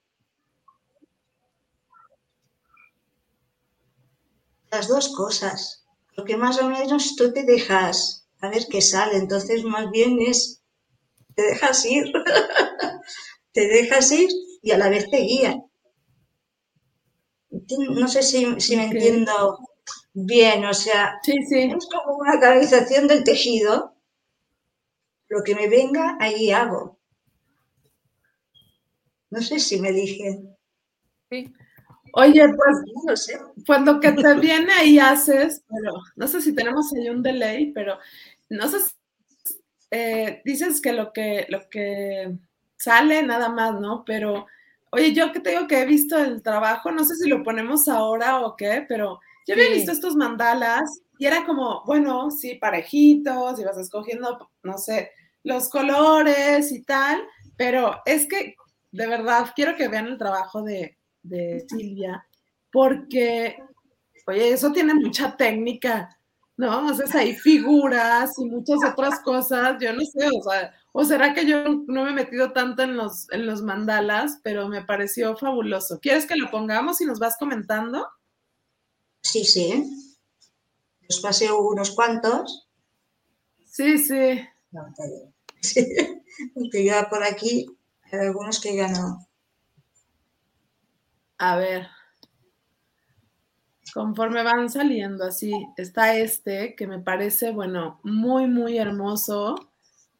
[4.72, 5.86] Las dos cosas.
[6.16, 9.18] Porque más o menos tú te dejas a ver qué sale.
[9.18, 10.64] Entonces, más bien es,
[11.36, 12.12] te dejas ir.
[13.52, 14.30] te dejas ir
[14.64, 15.64] y a la vez te guían.
[18.00, 19.60] No sé si, me entiendo
[20.14, 23.94] bien, o sea, es como una canalización del tejido.
[25.28, 26.97] Lo que me venga, ahí hago.
[29.30, 30.40] No sé si me dije.
[31.30, 31.54] Sí.
[32.14, 33.40] Oye, pues, no sé.
[33.66, 37.72] pues lo que te viene ahí haces, pero no sé si tenemos ahí un delay,
[37.74, 37.98] pero
[38.50, 38.78] no sé,
[39.92, 42.34] eh, dices que lo que lo que
[42.78, 44.04] sale nada más, ¿no?
[44.06, 44.48] Pero,
[44.92, 48.40] oye, yo que tengo que he visto el trabajo, no sé si lo ponemos ahora
[48.42, 53.64] o qué, pero yo había visto estos mandalas y era como, bueno, sí, parejitos, y
[53.64, 55.12] vas escogiendo, no sé,
[55.44, 57.22] los colores y tal,
[57.58, 58.56] pero es que
[58.98, 62.28] de verdad quiero que vean el trabajo de, de Silvia,
[62.72, 63.58] porque,
[64.26, 66.10] oye, eso tiene mucha técnica,
[66.58, 66.90] ¿no?
[66.90, 71.46] Haces ahí figuras y muchas otras cosas, yo no sé, o sea, o será que
[71.46, 76.00] yo no me he metido tanto en los, en los mandalas, pero me pareció fabuloso.
[76.00, 78.08] ¿Quieres que lo pongamos y nos vas comentando?
[79.22, 79.84] Sí, sí.
[81.08, 82.68] Os pasé unos cuantos.
[83.64, 84.42] Sí, sí.
[85.62, 85.86] sí.
[86.56, 87.77] Porque ya por aquí
[88.12, 89.28] hay algunos que ya no.
[91.38, 91.88] A ver
[93.94, 99.56] conforme van saliendo así, está este que me parece, bueno, muy, muy hermoso.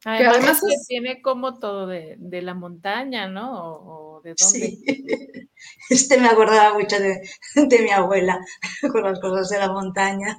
[0.04, 3.52] Además, que tiene como todo de, la montaña, ¿no?
[3.54, 4.60] O, de dónde.
[4.60, 4.84] Sí.
[5.90, 7.20] Este me acordaba mucho de,
[7.56, 8.40] mi abuela,
[8.92, 10.38] con las cosas de la montaña.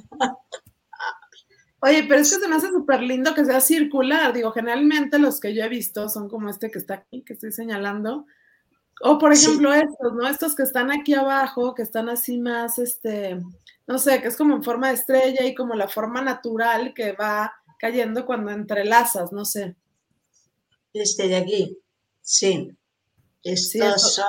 [1.80, 4.32] Oye, pero es que se me hace súper lindo que sea circular.
[4.32, 7.52] Digo, generalmente los que yo he visto son como este que está aquí, que estoy
[7.52, 8.26] señalando,
[9.00, 10.26] o por ejemplo estos, ¿no?
[10.26, 13.40] Estos que están aquí abajo, que están así más, este,
[13.86, 17.12] no sé, que es como en forma de estrella y como la forma natural que
[17.12, 19.76] va cayendo cuando entrelazas, no sé.
[20.92, 21.78] Este de aquí,
[22.20, 22.76] sí.
[23.44, 24.26] Estos son,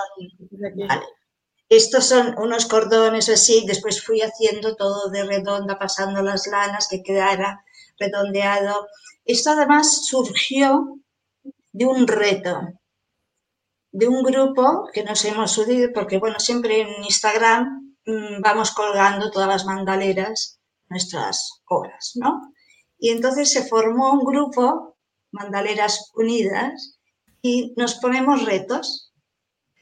[1.69, 7.03] Estos son unos cordones así, después fui haciendo todo de redonda, pasando las lanas, que
[7.03, 7.63] quedara
[7.99, 8.87] redondeado.
[9.23, 10.97] Esto además surgió
[11.71, 12.79] de un reto
[13.91, 19.31] de un grupo que nos hemos unido, porque bueno, siempre en Instagram mm, vamos colgando
[19.31, 22.53] todas las mandaleras, nuestras obras, ¿no?
[22.97, 24.97] Y entonces se formó un grupo,
[25.31, 26.97] Mandaleras Unidas,
[27.41, 29.08] y nos ponemos retos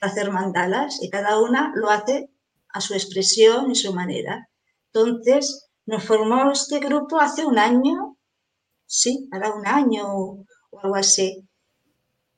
[0.02, 2.30] hacer mandalas y cada una lo hace
[2.70, 4.50] a su expresión y su manera.
[4.94, 8.18] Entonces, nos formó este grupo hace un año,
[8.86, 10.46] sí, hará un año o
[10.82, 11.48] algo así.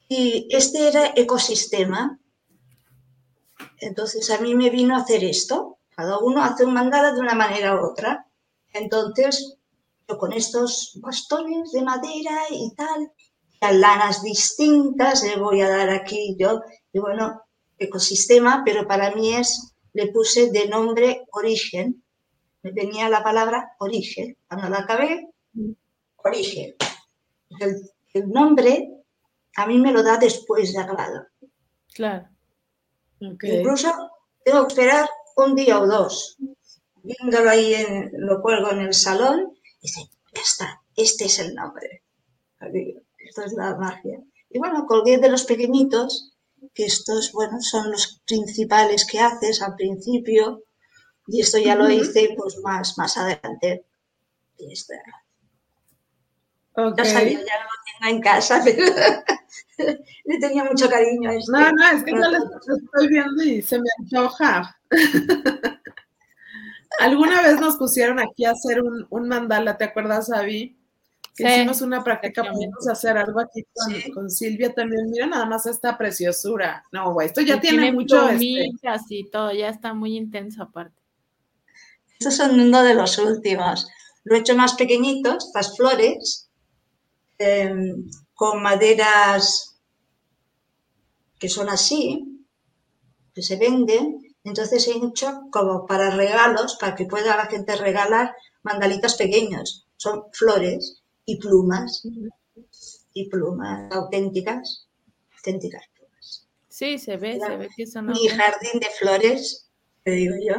[0.07, 2.19] Y este era ecosistema.
[3.77, 5.79] Entonces a mí me vino a hacer esto.
[5.89, 8.25] Cada uno hace un mandala de una manera u otra.
[8.73, 9.59] Entonces
[10.17, 13.11] con estos bastones de madera y tal,
[13.61, 17.41] las lanas distintas, le voy a dar aquí yo, y bueno,
[17.79, 22.03] ecosistema, pero para mí es, le puse de nombre origen,
[22.61, 25.29] me venía la palabra origen, cuando la acabé,
[26.17, 26.75] origen.
[27.59, 28.91] El, nombre
[29.55, 31.25] a mí me lo da después de acabado.
[31.93, 32.27] Claro.
[33.19, 33.91] Incluso
[34.43, 36.37] tengo que esperar un día o dos,
[37.03, 41.55] viéndolo ahí, en, lo cuelgo en el salón, y dice, ya está, este es el
[41.55, 42.03] nombre.
[43.17, 44.21] Esto es la magia.
[44.49, 46.33] Y bueno, colgué de los pequeñitos,
[46.73, 50.63] que estos, bueno, son los principales que haces al principio,
[51.27, 53.85] y esto ya lo hice pues más, más adelante.
[54.57, 54.93] Y esto,
[56.97, 58.83] Ya sabía, ya lo tengo en casa, pero
[60.25, 61.51] le tenía mucho cariño a esto.
[61.51, 62.37] No, no, es que yo lo
[62.77, 64.75] estoy viendo y se me antoja.
[66.99, 70.78] Alguna vez nos pusieron aquí a hacer un, un mandala, ¿te acuerdas, Avi?
[71.47, 73.63] Hicimos una práctica, podemos hacer algo aquí
[74.13, 75.09] con, Silvia también.
[75.09, 76.83] Mira nada más esta preciosura.
[76.91, 78.29] No, güey, esto ya tiene, mucho.
[78.29, 78.69] Este...
[79.09, 81.01] y todo, ya está muy intenso aparte.
[82.19, 83.87] Estos son uno de los últimos.
[84.23, 86.49] Lo he hecho más pequeñitos, estas flores,
[87.37, 89.79] em, con maderas
[91.39, 92.45] que son así,
[93.33, 94.21] que se venden.
[94.43, 99.87] Entonces he hecho como para regalos, para que pueda la gente regalar mandalitas pequeños.
[99.95, 100.99] Son flores
[101.29, 102.01] y plumas,
[103.13, 104.87] y plumas auténticas,
[105.37, 106.47] auténticas plumas.
[106.67, 108.07] Sí, se ve, se ve que son.
[108.07, 109.69] Mi jardín de flores,
[110.03, 110.55] te digo yo.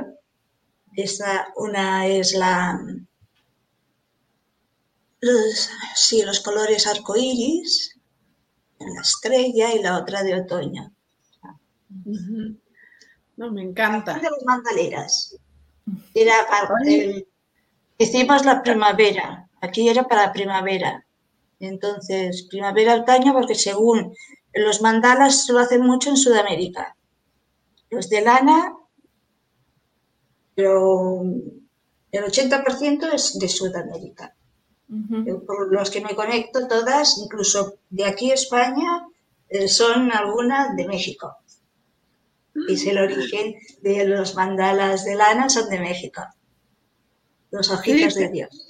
[0.95, 2.81] Esa, una es la.
[5.21, 7.99] Los, sí, los colores arcoíris,
[8.79, 10.95] la estrella y la otra de otoño.
[13.37, 14.15] No, me encanta.
[14.15, 15.37] De las mandaleras.
[16.15, 16.35] Era
[17.99, 21.07] hicimos la primavera, Aquí era para primavera.
[21.59, 24.15] Entonces, primavera, otoño, porque según
[24.55, 26.97] los mandalas lo hacen mucho en Sudamérica.
[27.91, 28.75] Los de lana,
[30.55, 31.23] pero
[32.13, 34.35] el 80% es de Sudamérica.
[35.47, 39.07] Por los que me conecto todas, incluso de aquí a España,
[39.49, 41.37] eh, son algunas de México.
[42.69, 46.23] Y es el origen de los mandalas de lana, son de México.
[47.53, 48.67] Los ojitos de Dios.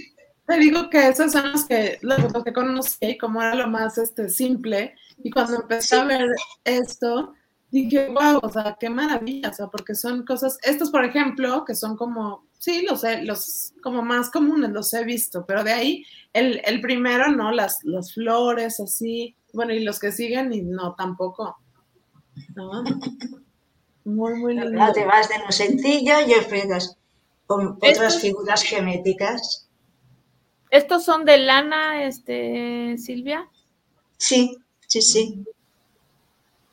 [0.50, 4.28] Te digo que esas son las que, los que conocí, como era lo más este,
[4.28, 6.28] simple, y cuando empecé a ver
[6.64, 7.34] esto,
[7.70, 11.76] dije, wow, o sea, qué maravilla, o sea, porque son cosas, estos, por ejemplo, que
[11.76, 16.60] son como, sí, los los como más comunes, los he visto, pero de ahí, el,
[16.64, 17.52] el primero, ¿no?
[17.52, 21.58] Las, las flores, así, bueno, y los que siguen, y no, tampoco.
[22.56, 22.82] ¿no?
[24.04, 24.92] Muy, muy lindo.
[24.92, 26.96] te vas de lo sencillo y ofreces
[27.46, 29.69] con otras figuras geométricas.
[30.70, 33.48] ¿Estos son de lana, este, Silvia?
[34.16, 34.56] Sí,
[34.86, 35.44] sí, sí.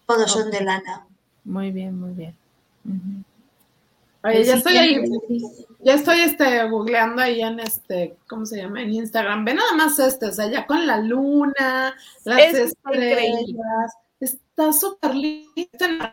[0.05, 1.07] Todos son de lana.
[1.43, 2.35] Muy bien, muy bien.
[4.23, 5.03] Oye, ya estoy ahí,
[5.79, 8.81] ya estoy este, googleando ahí en este, ¿cómo se llama?
[8.81, 9.45] En Instagram.
[9.45, 13.93] Ve nada más este, o sea, ya con la luna, las estrellas.
[14.19, 15.55] Está súper lindo,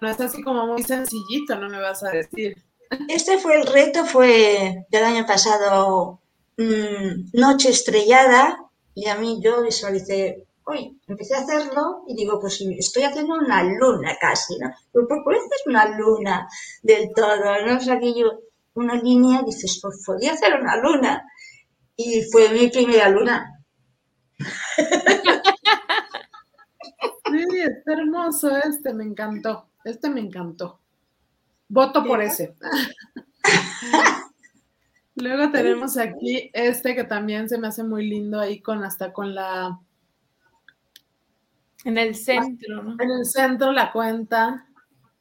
[0.01, 2.63] no es así como muy sencillito, no me vas a decir.
[3.09, 6.21] Este fue el reto, fue del año pasado
[6.57, 8.57] Mm, noche estrellada
[8.95, 13.65] y a mí yo visualicé, hoy empecé a hacerlo y digo, pues estoy haciendo una
[13.65, 14.71] luna casi, ¿no?
[14.93, 16.49] Pero ¿por qué hacer una luna
[16.83, 17.67] del todo?
[17.67, 17.77] ¿No?
[17.77, 18.41] es sea, yo,
[18.75, 21.23] una línea, dices, pues podía hacer una luna.
[21.97, 23.51] Y fue mi primera luna.
[27.27, 29.69] Sí, está hermoso este, me encantó.
[29.85, 30.81] Este me encantó.
[31.69, 32.55] Voto por ese.
[35.25, 39.35] Luego tenemos aquí este que también se me hace muy lindo ahí con hasta con
[39.35, 39.81] la
[41.87, 42.97] en el centro, ¿no?
[43.03, 44.69] En el centro la cuenta,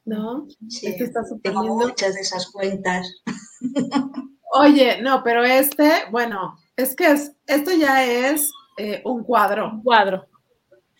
[0.04, 0.46] ¿no?
[0.68, 3.14] Sí, este está tengo muchas de esas cuentas.
[4.52, 9.70] Oye, no, pero este, bueno, es que es, esto ya es eh, un cuadro.
[9.70, 10.26] Un cuadro.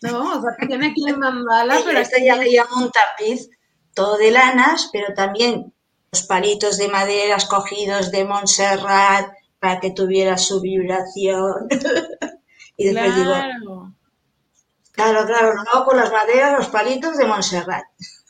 [0.01, 0.39] ¿No?
[0.39, 1.99] O sea, tiene aquí el mandala, pero.
[1.99, 3.51] Este ya le llamo un tapiz,
[3.93, 5.74] todo de lanas, pero también
[6.23, 11.67] palitos de madera escogidos de Montserrat para que tuviera su vibración.
[12.77, 13.53] y después claro.
[13.59, 13.93] digo,
[14.91, 17.85] claro, claro, no con las maderas, los palitos de Montserrat.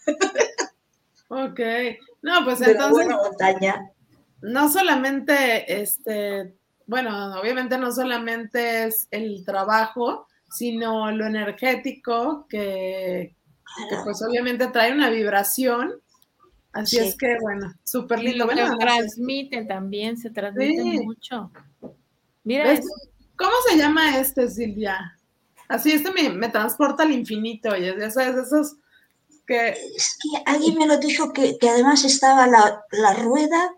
[1.29, 1.59] ok,
[2.21, 3.07] no, pues entonces...
[3.07, 3.91] montaña.
[4.41, 6.55] No solamente, este,
[6.85, 13.35] bueno, obviamente no solamente es el trabajo, sino lo energético que,
[13.89, 16.01] que pues obviamente trae una vibración
[16.75, 18.45] Así es que, bueno, súper lindo.
[18.45, 21.49] Bueno, transmite también, se transmite mucho.
[22.43, 22.77] Mira
[23.37, 25.17] ¿Cómo se llama este, Silvia?
[25.69, 28.75] Así, este me, transporta al infinito, ya sabes, esos
[29.47, 29.69] que...
[29.69, 33.73] Es que alguien me lo dijo que, además estaba la, rueda.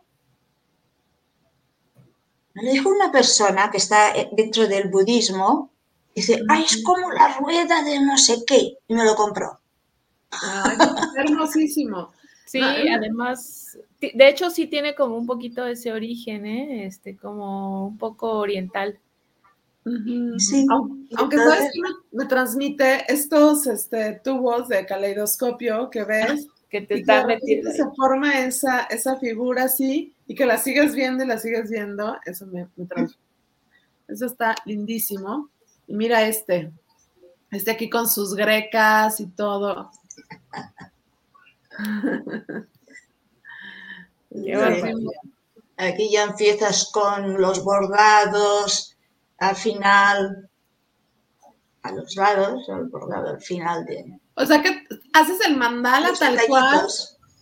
[2.55, 5.71] Me lo dijo una persona que está eh, dentro del budismo.
[6.15, 8.79] Dice, ay, es como la rueda de no sé qué.
[8.87, 9.59] Y me lo compró.
[10.31, 10.77] Ay,
[11.15, 12.11] hermosísimo.
[12.47, 16.85] Sí, además, de hecho sí tiene como un poquito de ese origen, ¿eh?
[16.85, 18.97] Este, como un poco oriental.
[20.37, 20.65] Sí.
[20.69, 21.81] Aunque, sabes que
[22.13, 27.69] me, transmite estos este, tubos de caleidoscopio que ves, que te están metiendo.
[27.71, 32.17] Se forma esa, esa figura así y que la sigues viendo y la sigues viendo,
[32.25, 33.21] eso me, me transmite.
[34.07, 35.49] Eso está lindísimo.
[35.85, 36.71] Y mira este,
[37.51, 39.91] este aquí con sus grecas y todo.
[45.77, 48.97] Aquí ya empiezas con los bordados,
[49.37, 50.49] al final,
[51.83, 54.19] a los lados, al bordado al final de...
[54.35, 56.87] O sea que haces el mandala tal cual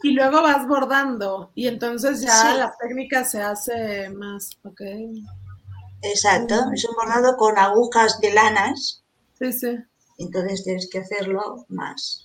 [0.03, 4.81] y luego vas bordando y entonces ya la técnica se hace más, ok.
[6.01, 9.03] Exacto, es un bordado con agujas de lanas.
[9.39, 9.77] Sí, sí.
[10.17, 12.24] Entonces tienes que hacerlo más,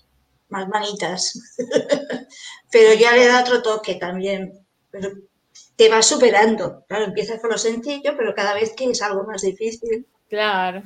[0.50, 1.56] más manitas.
[2.70, 4.52] Pero ya le da otro toque también.
[4.90, 5.10] Pero
[5.76, 6.84] te va superando.
[6.88, 10.06] Claro, empiezas con lo sencillo, pero cada vez que es algo más difícil.
[10.28, 10.82] Claro.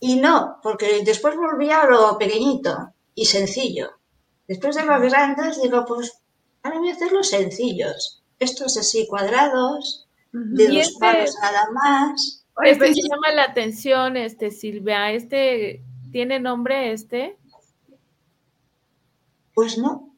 [0.00, 3.98] Y no, porque después volvía a lo pequeñito y sencillo.
[4.46, 6.22] Después de los grandes, digo, pues
[6.62, 8.22] ahora voy a hacer los sencillos.
[8.38, 12.46] Estos así cuadrados, de dos este, palos nada más.
[12.64, 15.12] Este llama la atención, este Silvia.
[15.12, 17.36] ¿Este tiene nombre este?
[19.58, 20.14] Pues no.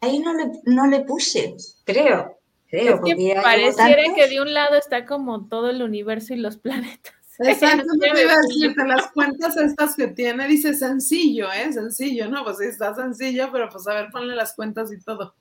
[0.00, 1.54] Ahí no le, no le puse,
[1.84, 7.12] creo que pareciera que de un lado está como todo el universo y los planetas.
[7.40, 11.70] Exacto, no te iba a decirte, las cuentas estas que tiene, dice sencillo, ¿eh?
[11.74, 12.42] Sencillo, ¿no?
[12.42, 15.34] Pues sí, está sencillo, pero pues a ver, ponle las cuentas y todo.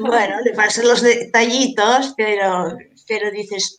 [0.00, 2.76] Bueno, le pasan los detallitos, pero,
[3.06, 3.78] pero dices,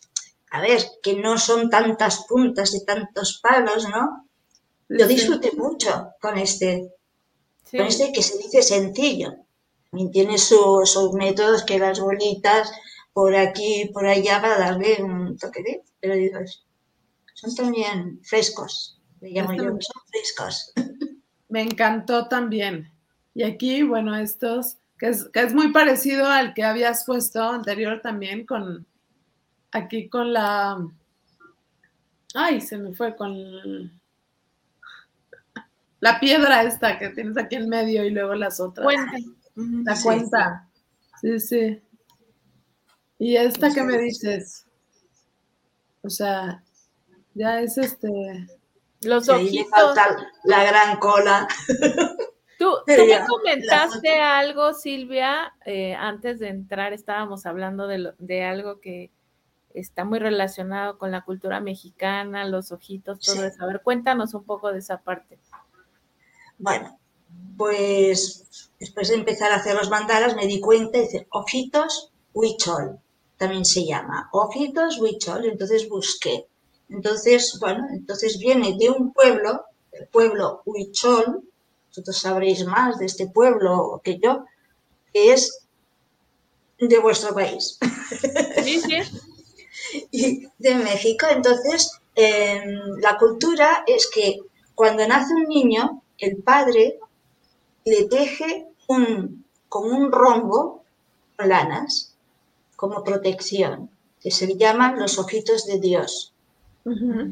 [0.50, 4.30] a ver, que no son tantas puntas y tantos palos, ¿no?
[4.88, 6.90] Lo disfruté mucho con este,
[7.70, 9.34] con este que se dice sencillo.
[9.90, 12.72] También tiene sus métodos que las bolitas
[13.12, 16.38] por aquí y por allá para darle un toque de, pero digo,
[17.34, 20.72] son también frescos, le llamo yo, son frescos.
[21.48, 22.90] Me encantó también.
[23.34, 28.00] Y aquí, bueno, estos, que es, que es muy parecido al que habías puesto anterior
[28.02, 28.86] también con,
[29.72, 30.78] aquí con la,
[32.34, 34.00] ay, se me fue con
[36.02, 38.84] la piedra esta que tienes aquí en medio y luego las otras.
[39.54, 40.68] La cuenta.
[41.20, 41.82] Sí, sí.
[43.20, 44.66] ¿Y esta que me dices?
[46.02, 46.64] O sea,
[47.34, 48.08] ya es este.
[49.02, 49.96] Los ojitos.
[50.42, 51.46] la gran cola.
[52.58, 59.12] Tú, me comentaste algo, Silvia, eh, antes de entrar estábamos hablando de, de, algo que
[59.72, 63.62] está muy relacionado con la cultura mexicana, los ojitos, todo eso.
[63.62, 65.38] A ver, cuéntanos un poco de esa parte.
[66.58, 66.98] Bueno,
[67.56, 72.98] pues después de empezar a hacer los mandalas me di cuenta y dice, ojitos huichol,
[73.36, 76.46] también se llama, ojitos huichol, entonces busqué.
[76.88, 81.42] Entonces, bueno, entonces viene de un pueblo, el pueblo huichol,
[81.88, 84.44] vosotros sabréis más de este pueblo que yo,
[85.12, 85.66] que es
[86.78, 87.78] de vuestro país.
[88.62, 88.96] Sí, sí.
[90.10, 91.26] y de México.
[91.30, 94.38] Entonces, em, la cultura es que
[94.74, 96.98] cuando nace un niño, el padre
[97.84, 100.84] le teje un, como un rombo
[101.36, 102.14] con lanas,
[102.76, 103.90] como protección,
[104.20, 106.32] que se llaman los ojitos de Dios.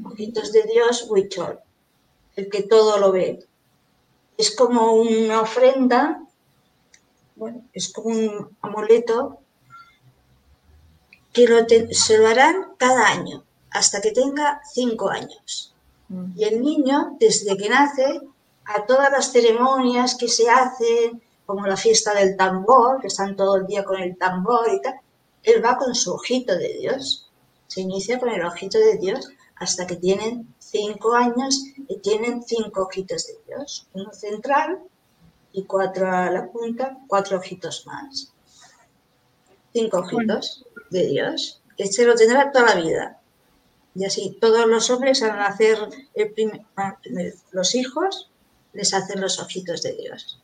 [0.04, 1.58] Ojitos de Dios, Huichol,
[2.36, 3.46] el que todo lo ve.
[4.36, 6.22] Es como una ofrenda,
[7.36, 9.38] bueno, es como un amuleto
[11.32, 11.46] que
[11.92, 15.74] se lo harán cada año, hasta que tenga cinco años.
[16.36, 18.20] Y el niño, desde que nace,
[18.74, 23.56] a todas las ceremonias que se hacen, como la fiesta del tambor, que están todo
[23.56, 24.94] el día con el tambor y tal,
[25.42, 27.28] él va con su ojito de Dios.
[27.66, 32.82] Se inicia con el ojito de Dios hasta que tienen cinco años y tienen cinco
[32.82, 33.88] ojitos de Dios.
[33.92, 34.78] Uno central
[35.52, 38.32] y cuatro a la punta, cuatro ojitos más.
[39.72, 41.60] Cinco ojitos de Dios.
[41.76, 43.20] Este lo tendrá toda la vida.
[43.96, 45.78] Y así todos los hombres al nacer
[46.76, 46.98] ah,
[47.50, 48.29] los hijos
[48.72, 50.40] les hacen los ojitos de Dios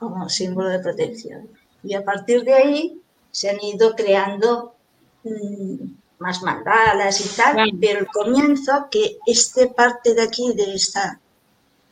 [0.00, 1.46] como símbolo de protección.
[1.84, 3.00] Y a partir de ahí
[3.30, 4.74] se han ido creando
[5.22, 11.20] mm, más mandalas y tal, pero el comienzo, que este parte de aquí, de, esta,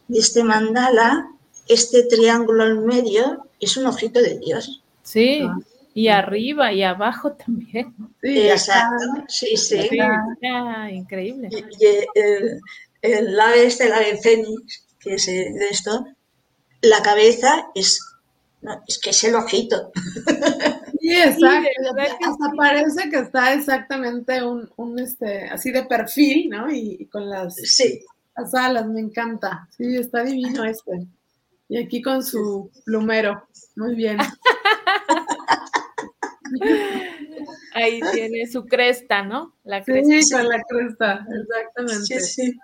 [0.09, 1.31] de este mandala,
[1.69, 4.83] este triángulo en medio, es un ojito de Dios.
[5.03, 5.47] Sí,
[5.95, 7.95] y arriba y abajo también.
[8.23, 9.05] Sí, exacto.
[9.29, 9.89] Sí, sí.
[10.93, 11.49] increíble.
[11.51, 12.61] Y, el,
[13.03, 16.07] el, ave este, el ave fénix, que es de esto,
[16.83, 18.01] la cabeza es,
[18.87, 19.93] es que es el ojito.
[21.01, 21.69] Sí, exacto.
[22.27, 26.71] hasta parece que está exactamente un, un, este, así de perfil, ¿no?
[26.71, 28.05] Y, con las, sí.
[28.37, 29.69] las alas, me encanta.
[29.77, 31.07] Sí, está divino este.
[31.69, 33.49] Y aquí con su plumero.
[33.77, 34.19] Muy bien.
[37.75, 39.55] Ahí tiene su cresta, ¿no?
[39.65, 40.21] La cresta.
[40.21, 42.21] Sí, con la cresta, exactamente.
[42.21, 42.59] Sí, sí.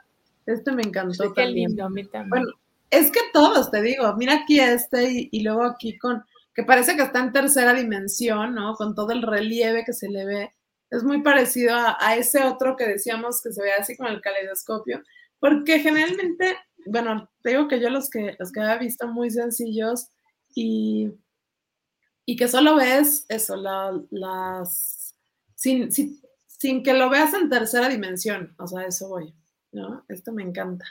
[0.46, 1.32] Este me encantó.
[1.32, 2.30] qué lindo, a mí también.
[2.30, 2.46] Bueno,
[2.90, 6.24] es que todos, te digo, mira aquí este y, luego aquí con,
[6.54, 8.74] que parece que está en tercera dimensión, ¿no?
[8.74, 10.54] Con todo el relieve que se le ve.
[10.90, 15.02] Es muy parecido a, ese otro que decíamos que se ve así con el caleidoscopio,
[15.40, 20.08] porque generalmente, bueno, te digo que yo los que, los que había visto muy sencillos
[20.54, 21.10] y,
[22.26, 25.14] y que solo ves eso, las,
[25.56, 29.34] sin, sin, sin que lo veas en tercera dimensión, o sea, eso voy,
[29.74, 30.04] ¿no?
[30.08, 30.86] Esto me encanta.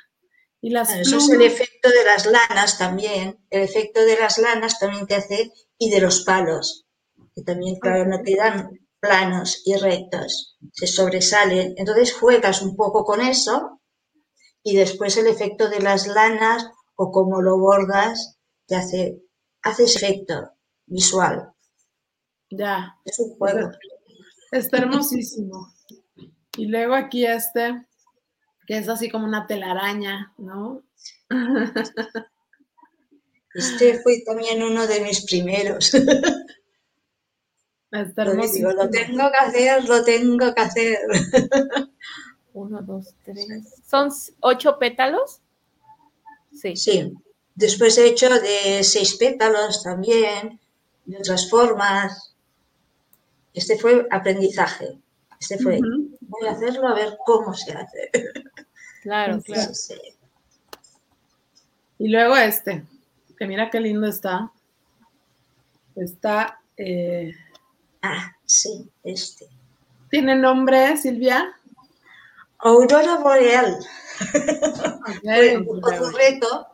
[0.62, 3.46] Y las Eso es el efecto de las lanas también.
[3.50, 6.86] El efecto de las lanas también te hace, y de los palos,
[7.36, 8.70] que también, claro, no quedan
[9.00, 11.74] planos y rectos, se sobresalen.
[11.76, 13.82] Entonces juegas un poco con eso
[14.64, 19.22] y después el efecto de las lanas o como lo bordas te hace,
[19.62, 20.52] hace ese efecto
[20.86, 21.52] visual.
[22.50, 22.96] Ya.
[23.04, 23.72] Es un juego.
[24.52, 25.74] Está hermosísimo.
[26.56, 27.86] Y luego aquí este,
[28.68, 30.84] que es así como una telaraña, ¿no?
[33.54, 35.94] Este fue también uno de mis primeros.
[37.92, 38.04] lo,
[38.52, 40.98] digo, lo tengo que hacer, lo tengo que hacer.
[42.54, 43.48] Uno, dos, tres.
[43.88, 44.10] ¿Son
[44.40, 45.40] ocho pétalos?
[46.52, 46.76] Sí.
[46.76, 47.14] Sí.
[47.56, 50.60] Después he hecho de seis pétalos también,
[51.06, 52.36] de otras formas.
[53.54, 54.98] Este fue aprendizaje.
[55.40, 55.80] Este fue,
[56.40, 58.12] voy a hacerlo a ver cómo se hace.
[59.02, 59.72] Claro, claro.
[62.00, 62.86] Y luego este,
[63.38, 64.52] que mira qué lindo está.
[65.96, 66.62] Está.
[66.78, 67.34] Eh,
[68.02, 69.48] ah, sí, este.
[70.10, 71.54] ¿Tiene nombre, Silvia?
[72.60, 73.78] Aurora Boreal.
[75.22, 76.68] Fue un reto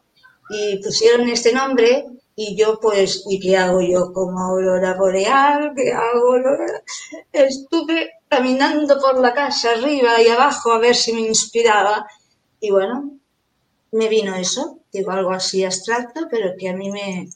[0.49, 2.05] y pusieron este nombre
[2.41, 5.74] y yo pues, ¿y qué hago yo como aurora boreal?
[5.76, 6.38] ¿Qué hago?
[7.34, 12.08] Estuve caminando por la casa arriba y abajo a ver si me inspiraba
[12.62, 13.18] y bueno,
[13.92, 17.28] me vino eso, digo algo así abstracto, pero que a mí me,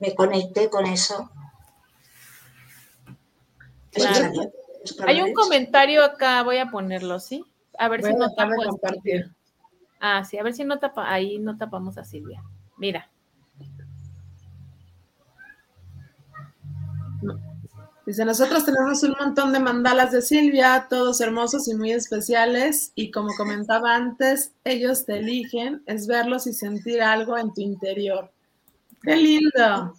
[0.00, 1.30] me conecté con eso.
[5.06, 7.44] Hay un comentario acá, voy a ponerlo, ¿sí?
[7.78, 9.30] A ver si no tapo compartir.
[10.00, 12.42] Ah, sí, a ver si no tapa, ahí no tapamos a Silvia.
[12.76, 13.08] Mira.
[18.06, 23.10] Dice, nosotros tenemos un montón de mandalas de Silvia, todos hermosos y muy especiales, y
[23.10, 28.30] como comentaba antes, ellos te eligen, es verlos y sentir algo en tu interior.
[29.02, 29.94] ¡Qué lindo!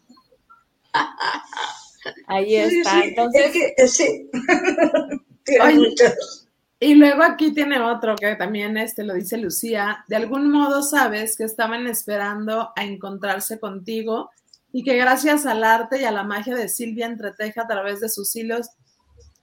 [2.28, 3.04] Ahí está.
[3.04, 4.30] Entonces, sí.
[6.80, 10.06] y luego aquí tiene otro que también este lo dice Lucía.
[10.08, 14.30] De algún modo sabes que estaban esperando a encontrarse contigo
[14.78, 18.10] y que gracias al arte y a la magia de Silvia Entreteja a través de
[18.10, 18.68] sus hilos,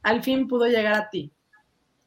[0.02, 1.32] al fin pudo llegar a ti.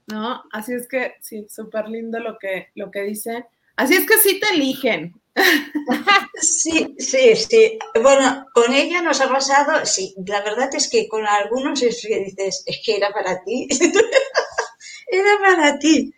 [0.05, 0.43] ¿No?
[0.51, 3.47] Así es que, sí, súper lindo lo que, lo que dice.
[3.77, 5.19] Así es que sí te eligen.
[6.41, 7.79] Sí, sí, sí.
[8.03, 12.19] Bueno, con ella nos ha pasado, sí, la verdad es que con algunos es que
[12.19, 13.67] dices, es que era para ti.
[15.07, 16.13] era para ti.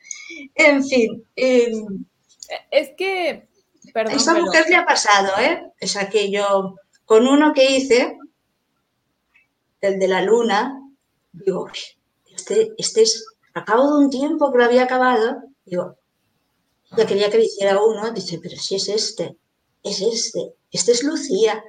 [0.55, 1.23] En fin.
[1.35, 2.05] Em,
[2.71, 3.47] es que,
[3.93, 4.15] perdón.
[4.15, 5.71] Esta mujer le ha pasado, ¿eh?
[5.79, 6.75] Es aquello
[7.07, 8.19] con uno que hice,
[9.79, 10.77] el de la luna,
[11.31, 11.69] digo,
[12.35, 15.97] este, este es, a cabo de un tiempo que lo había acabado, digo,
[16.97, 19.37] ya quería que le hiciera uno, dice, pero si es este,
[19.83, 21.63] es este, este es Lucía.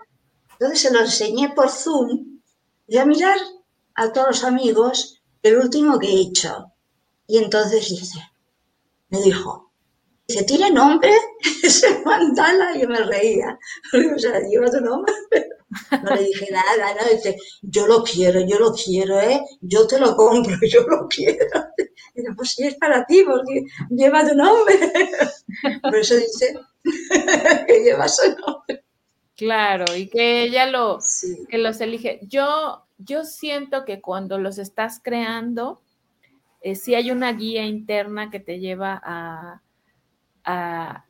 [0.53, 2.41] Entonces se lo enseñé por Zoom
[2.89, 3.39] y a mirar
[3.95, 6.72] a todos los amigos el último que he hecho.
[7.28, 8.18] Y entonces dice,
[9.11, 9.67] me dijo,
[10.28, 11.10] Dice, ¿tiene nombre?
[11.62, 13.58] Ese mandala, y yo me reía.
[14.14, 15.12] O sea, lleva tu nombre.
[16.02, 17.10] No le dije nada, ¿no?
[17.14, 19.40] Dice, yo lo quiero, yo lo quiero, ¿eh?
[19.60, 21.66] Yo te lo compro, yo lo quiero.
[22.14, 24.76] Dice, pues sí, es para ti, porque lleva tu nombre.
[25.82, 26.58] Por eso dice
[27.66, 28.84] que lleva su nombre.
[29.36, 30.98] Claro, y que ella lo,
[31.48, 32.18] que los elige.
[32.22, 35.82] Yo, yo siento que cuando los estás creando,
[36.62, 39.62] eh, sí hay una guía interna que te lleva a,
[40.49, 41.05] a,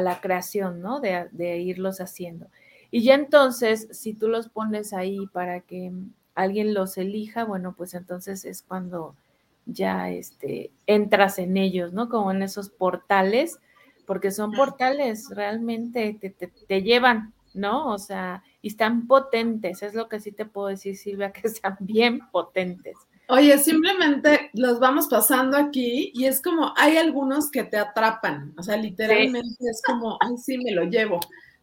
[0.00, 1.00] la creación, ¿no?
[1.00, 2.46] De, de, irlos haciendo.
[2.90, 5.92] Y ya entonces, si tú los pones ahí para que
[6.34, 9.16] alguien los elija, bueno, pues entonces es cuando
[9.64, 12.08] ya este, entras en ellos, ¿no?
[12.08, 13.58] Como en esos portales,
[14.06, 17.92] porque son portales, realmente te, te llevan, ¿no?
[17.92, 21.76] O sea, y están potentes, es lo que sí te puedo decir, Silvia, que sean
[21.80, 22.96] bien potentes.
[23.28, 28.62] Oye, simplemente los vamos pasando aquí y es como, hay algunos que te atrapan, o
[28.62, 31.18] sea, literalmente es como, ay, sí, me lo llevo,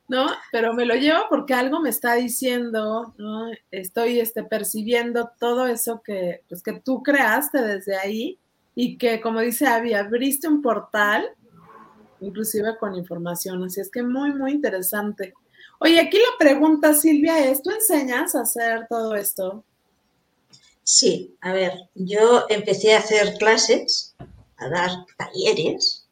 [0.09, 0.27] ¿no?
[0.51, 3.49] Pero me lo llevo porque algo me está diciendo, ¿no?
[3.71, 8.39] Estoy este, percibiendo todo eso que, pues, que tú creaste desde ahí
[8.75, 11.29] y que, como dice Avi, abriste un portal,
[12.19, 15.33] inclusive con información, así es que muy, muy interesante.
[15.79, 19.63] Oye, aquí la pregunta, Silvia, es, ¿tú enseñas a hacer todo esto?
[20.83, 24.15] Sí, a ver, yo empecé a hacer clases,
[24.57, 26.07] a dar talleres.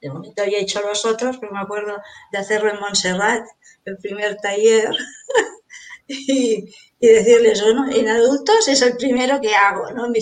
[0.00, 1.96] De momento había hecho los otros, pero me acuerdo
[2.32, 3.46] de hacerlo en Montserrat,
[3.86, 4.90] el primer taller,
[6.06, 6.66] y,
[7.00, 10.08] decirles, bueno, en adultos es el primero que hago, ¿no?
[10.08, 10.20] Me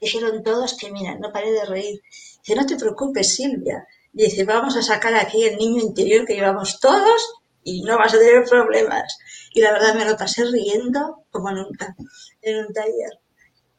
[0.00, 2.02] dijeron todos que, mira, no paré de reír.
[2.40, 3.86] Dice, no te preocupes, Silvia.
[4.12, 8.18] Dice, vamos a sacar aquí el niño interior que llevamos todos y no vas a
[8.18, 9.18] tener problemas.
[9.54, 11.94] Y la verdad me lo pasé riendo como nunca
[12.42, 13.20] en un taller.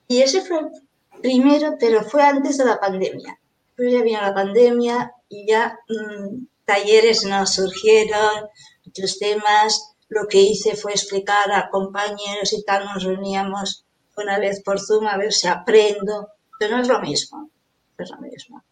[0.08, 3.38] Y ese fue el primero, pero fue antes de la pandemia.
[3.76, 8.48] Pues ya vino la pandemia y ya mm, talleres nos surgieron,
[8.88, 9.96] otros temas.
[10.08, 15.08] Lo que hice fue explicar a compañeros y tal, nos reuníamos una vez por Zoom
[15.08, 17.50] a ver si aprendo, pero no es lo mismo,
[17.98, 18.64] no es lo mismo.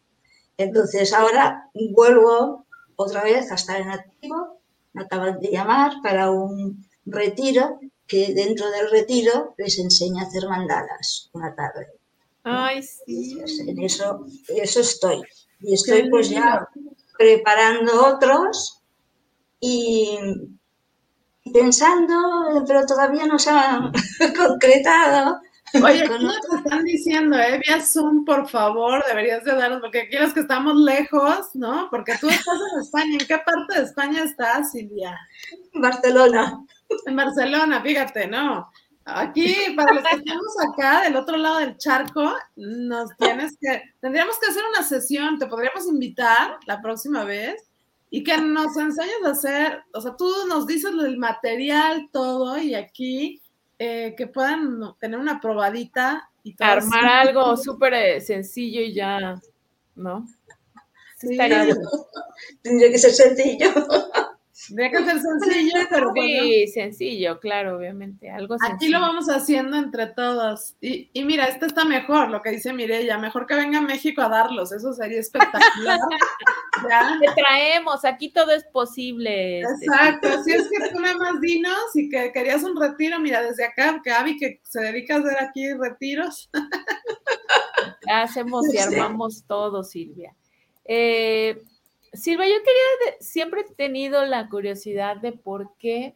[0.56, 4.62] Entonces ahora vuelvo otra vez a estar en activo
[4.94, 10.48] me acaban de llamar para un retiro que dentro del retiro les enseña a hacer
[10.48, 11.88] mandalas una tarde.
[12.44, 13.38] Ay, sí.
[13.68, 15.22] En eso, eso estoy.
[15.62, 16.68] Y estoy pues ya
[17.18, 18.82] preparando otros
[19.60, 20.18] y
[21.54, 23.92] pensando, pero todavía no se han
[24.38, 25.40] concretado
[25.82, 27.60] Oye, ¿qué nos están diciendo, eh?
[27.66, 31.88] Vía Zoom, por favor, deberías de darnos, porque aquí los que estamos lejos, ¿no?
[31.90, 33.18] Porque tú estás en España.
[33.20, 35.18] ¿En qué parte de España estás, Silvia?
[35.74, 36.64] Barcelona.
[37.06, 38.70] En Barcelona, fíjate, ¿no?
[39.06, 44.40] Aquí, para los que estamos acá, del otro lado del charco, nos tienes que, tendríamos
[44.40, 47.70] que hacer una sesión, te podríamos invitar la próxima vez
[48.10, 52.76] y que nos enseñes a hacer, o sea, tú nos dices el material, todo, y
[52.76, 53.42] aquí
[53.78, 59.42] eh, que puedan tener una probadita y todo Armar algo súper eh, sencillo y ya,
[59.96, 60.26] ¿no?
[61.18, 61.38] Sí,
[62.62, 63.74] Tendría que ser sencillo.
[64.68, 68.30] Tendría que ser sencillo, pero Sí, sencillo, claro, obviamente.
[68.30, 70.76] Algo Aquí lo vamos haciendo entre todos.
[70.82, 73.18] Y, y, mira, este está mejor, lo que dice Mirella.
[73.18, 74.72] Mejor que venga a México a darlos.
[74.72, 76.00] Eso sería espectacular.
[76.90, 77.18] ¿Ya?
[77.20, 79.62] Te traemos, aquí todo es posible.
[79.62, 80.28] Exacto.
[80.30, 83.20] Así es que tú nada más dinos y que querías un retiro.
[83.20, 86.50] Mira, desde acá, que Avi que se dedica a hacer aquí retiros.
[88.08, 90.36] Hacemos y armamos todo, Silvia.
[90.86, 91.62] Eh,
[92.14, 96.16] Silvia, yo quería, siempre he tenido la curiosidad de por qué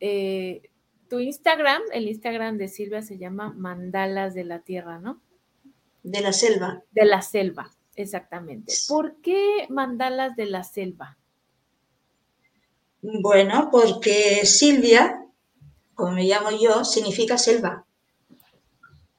[0.00, 0.70] eh,
[1.08, 5.20] tu Instagram, el Instagram de Silvia se llama Mandalas de la Tierra, ¿no?
[6.02, 6.82] De la selva.
[6.90, 8.72] De la selva, exactamente.
[8.88, 11.16] ¿Por qué Mandalas de la selva?
[13.00, 15.24] Bueno, porque Silvia,
[15.94, 17.84] como me llamo yo, significa selva.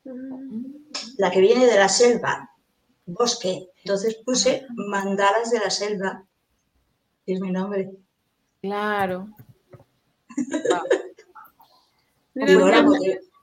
[0.03, 0.65] Mm.
[1.17, 2.52] La que viene de la selva,
[3.05, 3.69] bosque.
[3.83, 6.25] Entonces puse Mandalas de la Selva,
[7.25, 7.91] es mi nombre.
[8.61, 9.29] Claro.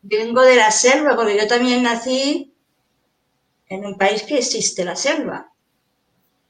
[0.03, 2.53] vengo de la selva, porque yo también nací
[3.69, 5.53] en un país que existe la selva.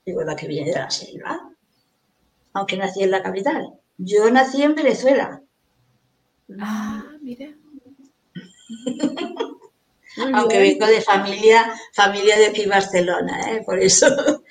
[0.07, 1.51] Digo, la que viene de la selva.
[2.53, 3.75] Aunque nací en la capital.
[3.99, 5.43] Yo nací en Venezuela.
[6.59, 7.55] Ah, mira.
[10.35, 13.63] aunque vengo de familia, familia de aquí Barcelona, ¿eh?
[13.65, 14.07] por eso.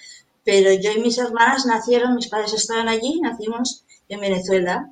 [0.44, 4.90] Pero yo y mis hermanas nacieron, mis padres estaban allí, nacimos en Venezuela.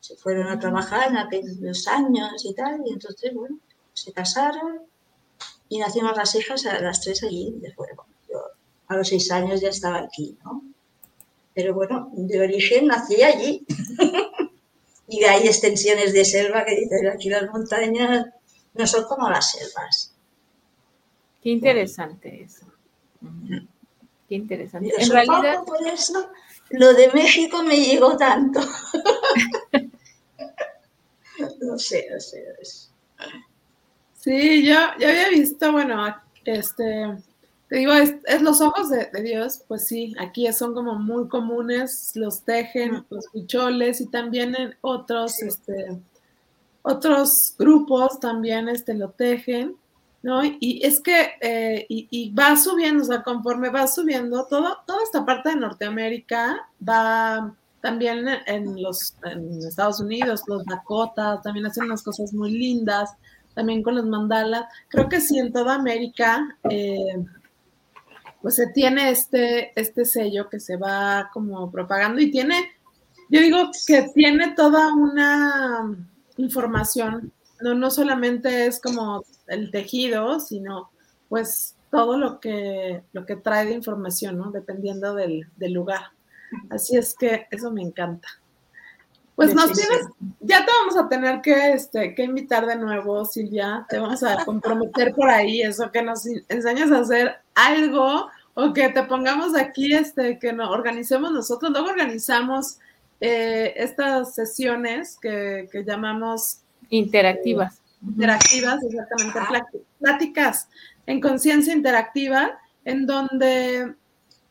[0.00, 3.58] Se fueron a trabajar en aquellos años y tal, y entonces, bueno,
[3.92, 4.80] se casaron
[5.68, 8.06] y nacimos las hijas a las tres allí de fuego.
[8.28, 8.38] Yo
[8.88, 10.62] a los seis años ya estaba aquí, ¿no?
[11.54, 13.66] Pero bueno, de origen nací allí.
[15.08, 18.26] y de ahí extensiones de selva que dicen aquí las montañas
[18.74, 20.14] no son como las selvas.
[21.42, 22.66] Qué interesante eso.
[24.28, 24.92] Qué interesante.
[24.96, 26.30] en realidad, por eso
[26.70, 28.60] lo de México me llegó tanto.
[31.60, 32.44] no sé, no sé.
[34.14, 36.14] Sí, yo, ya había visto, bueno,
[36.44, 37.16] este,
[37.68, 42.42] te digo, es, los ojos de, Dios, pues sí, aquí son como muy comunes, los
[42.42, 45.98] tejen, los huicholes y también en otros, este,
[46.82, 49.76] otros grupos también este, lo tejen,
[50.22, 50.42] ¿no?
[50.44, 55.24] Y es que, eh, y, va subiendo, o sea, conforme va subiendo, todo, toda esta
[55.24, 62.02] parte de Norteamérica va también en los en Estados Unidos, los Dakota, también hacen unas
[62.02, 63.10] cosas muy lindas,
[63.54, 64.66] también con los mandalas.
[64.88, 67.24] Creo que sí, en toda América, eh,
[68.42, 72.70] pues se tiene este, este sello que se va como propagando y tiene,
[73.30, 75.96] yo digo que tiene toda una
[76.40, 80.90] información, no, no solamente es como el tejido, sino
[81.28, 84.50] pues todo lo que, lo que trae de información, ¿no?
[84.50, 86.12] Dependiendo del, del lugar.
[86.70, 88.28] Así es que eso me encanta.
[89.40, 90.06] Pues nos tienes,
[90.40, 93.86] ya te vamos a tener que, este, que invitar de nuevo, Silvia.
[93.88, 98.90] Te vamos a comprometer por ahí eso, que nos enseñes a hacer algo o que
[98.90, 101.70] te pongamos aquí, este, que nos organicemos nosotros.
[101.70, 102.80] Luego organizamos
[103.20, 107.76] eh, estas sesiones que, llamamos interactivas.
[107.76, 109.66] Eh, interactivas, exactamente, ah.
[109.98, 110.68] pláticas
[111.06, 113.94] en conciencia interactiva, en donde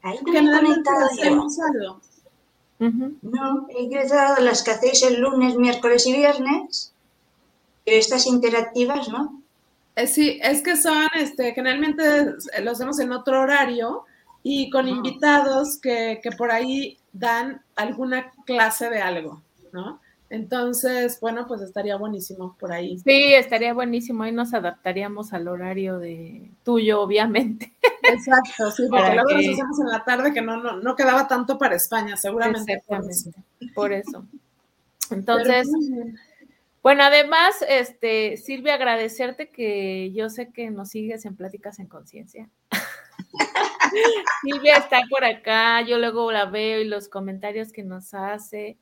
[0.02, 2.02] Ahí generalmente hacemos algo.
[2.80, 6.94] No, he ingresado las que hacéis el lunes, miércoles y viernes,
[7.86, 9.42] estas interactivas, ¿no?
[9.96, 12.02] Eh, sí, es que son, este, generalmente
[12.62, 14.06] lo hacemos en otro horario
[14.44, 19.42] y con invitados que, que, por ahí dan alguna clase de algo,
[19.72, 20.00] ¿no?
[20.30, 23.00] Entonces, bueno, pues estaría buenísimo por ahí.
[23.00, 24.24] Sí, estaría buenísimo.
[24.24, 27.74] Ahí nos adaptaríamos al horario de tuyo, obviamente.
[28.04, 31.76] Exacto, sí, porque luego nos hacemos en la tarde que no, no, quedaba tanto para
[31.76, 32.74] España, seguramente.
[32.74, 33.32] Exactamente,
[33.74, 34.24] por eso.
[35.10, 35.68] Entonces,
[36.84, 42.50] bueno, además, este, Silvia, agradecerte que yo sé que nos sigues en Pláticas en Conciencia.
[44.42, 48.78] Silvia está por acá, yo luego la veo y los comentarios que nos hace.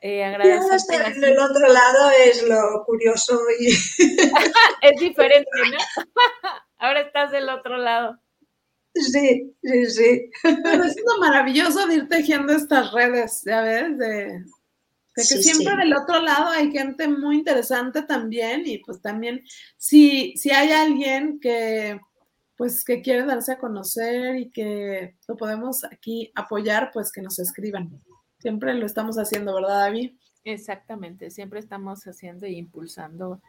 [0.00, 0.96] Eh, agradecerte.
[0.96, 3.68] el otro lado es lo curioso y...
[4.82, 6.04] es diferente, ¿no?
[6.78, 8.18] Ahora estás del otro lado.
[8.94, 10.30] Sí, sí, sí.
[10.42, 14.44] Pero es lo maravilloso de ir tejiendo estas redes, ya ves, de,
[15.14, 19.44] que siempre del otro lado hay gente muy interesante también y pues también
[19.76, 22.00] si, si hay alguien que
[22.62, 27.40] pues que quiere darse a conocer y que lo podemos aquí apoyar, pues que nos
[27.40, 27.90] escriban.
[28.38, 30.12] Siempre lo estamos haciendo, ¿verdad, David?
[30.44, 33.42] Exactamente, siempre estamos haciendo e impulsando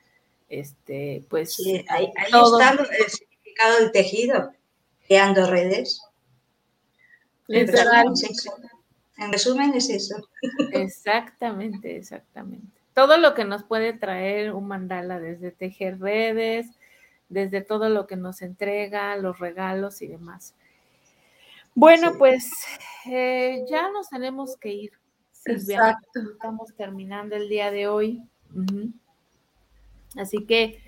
[0.49, 4.51] este, pues sí, ahí, está el significado del tejido
[5.05, 6.01] creando redes.
[7.49, 7.67] En
[9.31, 10.27] resumen, es eso.
[10.73, 12.81] Exactamente, exactamente.
[12.95, 16.65] Todo lo que nos puede traer un mandala, desde tejer redes,
[17.33, 20.55] desde todo lo que nos entrega, los regalos y demás.
[21.75, 22.51] Bueno, pues
[23.05, 24.91] eh, ya nos tenemos que ir.
[25.45, 26.21] Exacto.
[26.33, 28.21] Estamos terminando el día de hoy.
[30.15, 30.79] Así que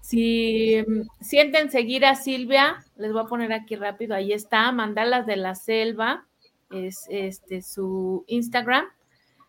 [0.00, 5.26] si mm, sienten seguir a Silvia, les voy a poner aquí rápido, ahí está, Mandalas
[5.26, 6.26] de la Selva,
[6.70, 8.86] es este su Instagram,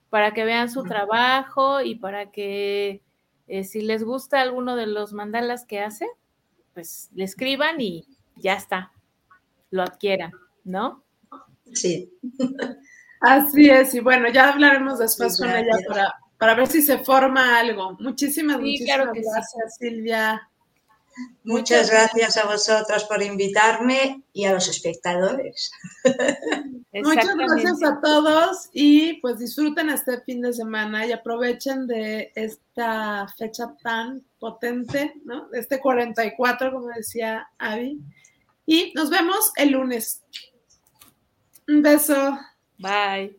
[0.09, 3.01] para que vean su trabajo y para que
[3.47, 6.07] eh, si les gusta alguno de los mandalas que hace,
[6.73, 8.05] pues le escriban y
[8.35, 8.91] ya está,
[9.69, 10.31] lo adquieran,
[10.63, 11.03] ¿no?
[11.73, 12.11] Sí.
[13.21, 17.59] Así es, y bueno, ya hablaremos después con ella para, para ver si se forma
[17.59, 17.95] algo.
[17.99, 20.49] Muchísimas, muchísimas gracias, Silvia.
[21.43, 25.71] Muchas gracias a vosotros por invitarme y a los espectadores.
[26.93, 33.27] Muchas gracias a todos y pues disfruten este fin de semana y aprovechen de esta
[33.37, 35.47] fecha tan potente, ¿no?
[35.53, 37.99] Este 44, como decía Avi.
[38.65, 40.21] Y nos vemos el lunes.
[41.67, 42.37] Un beso.
[42.77, 43.37] Bye.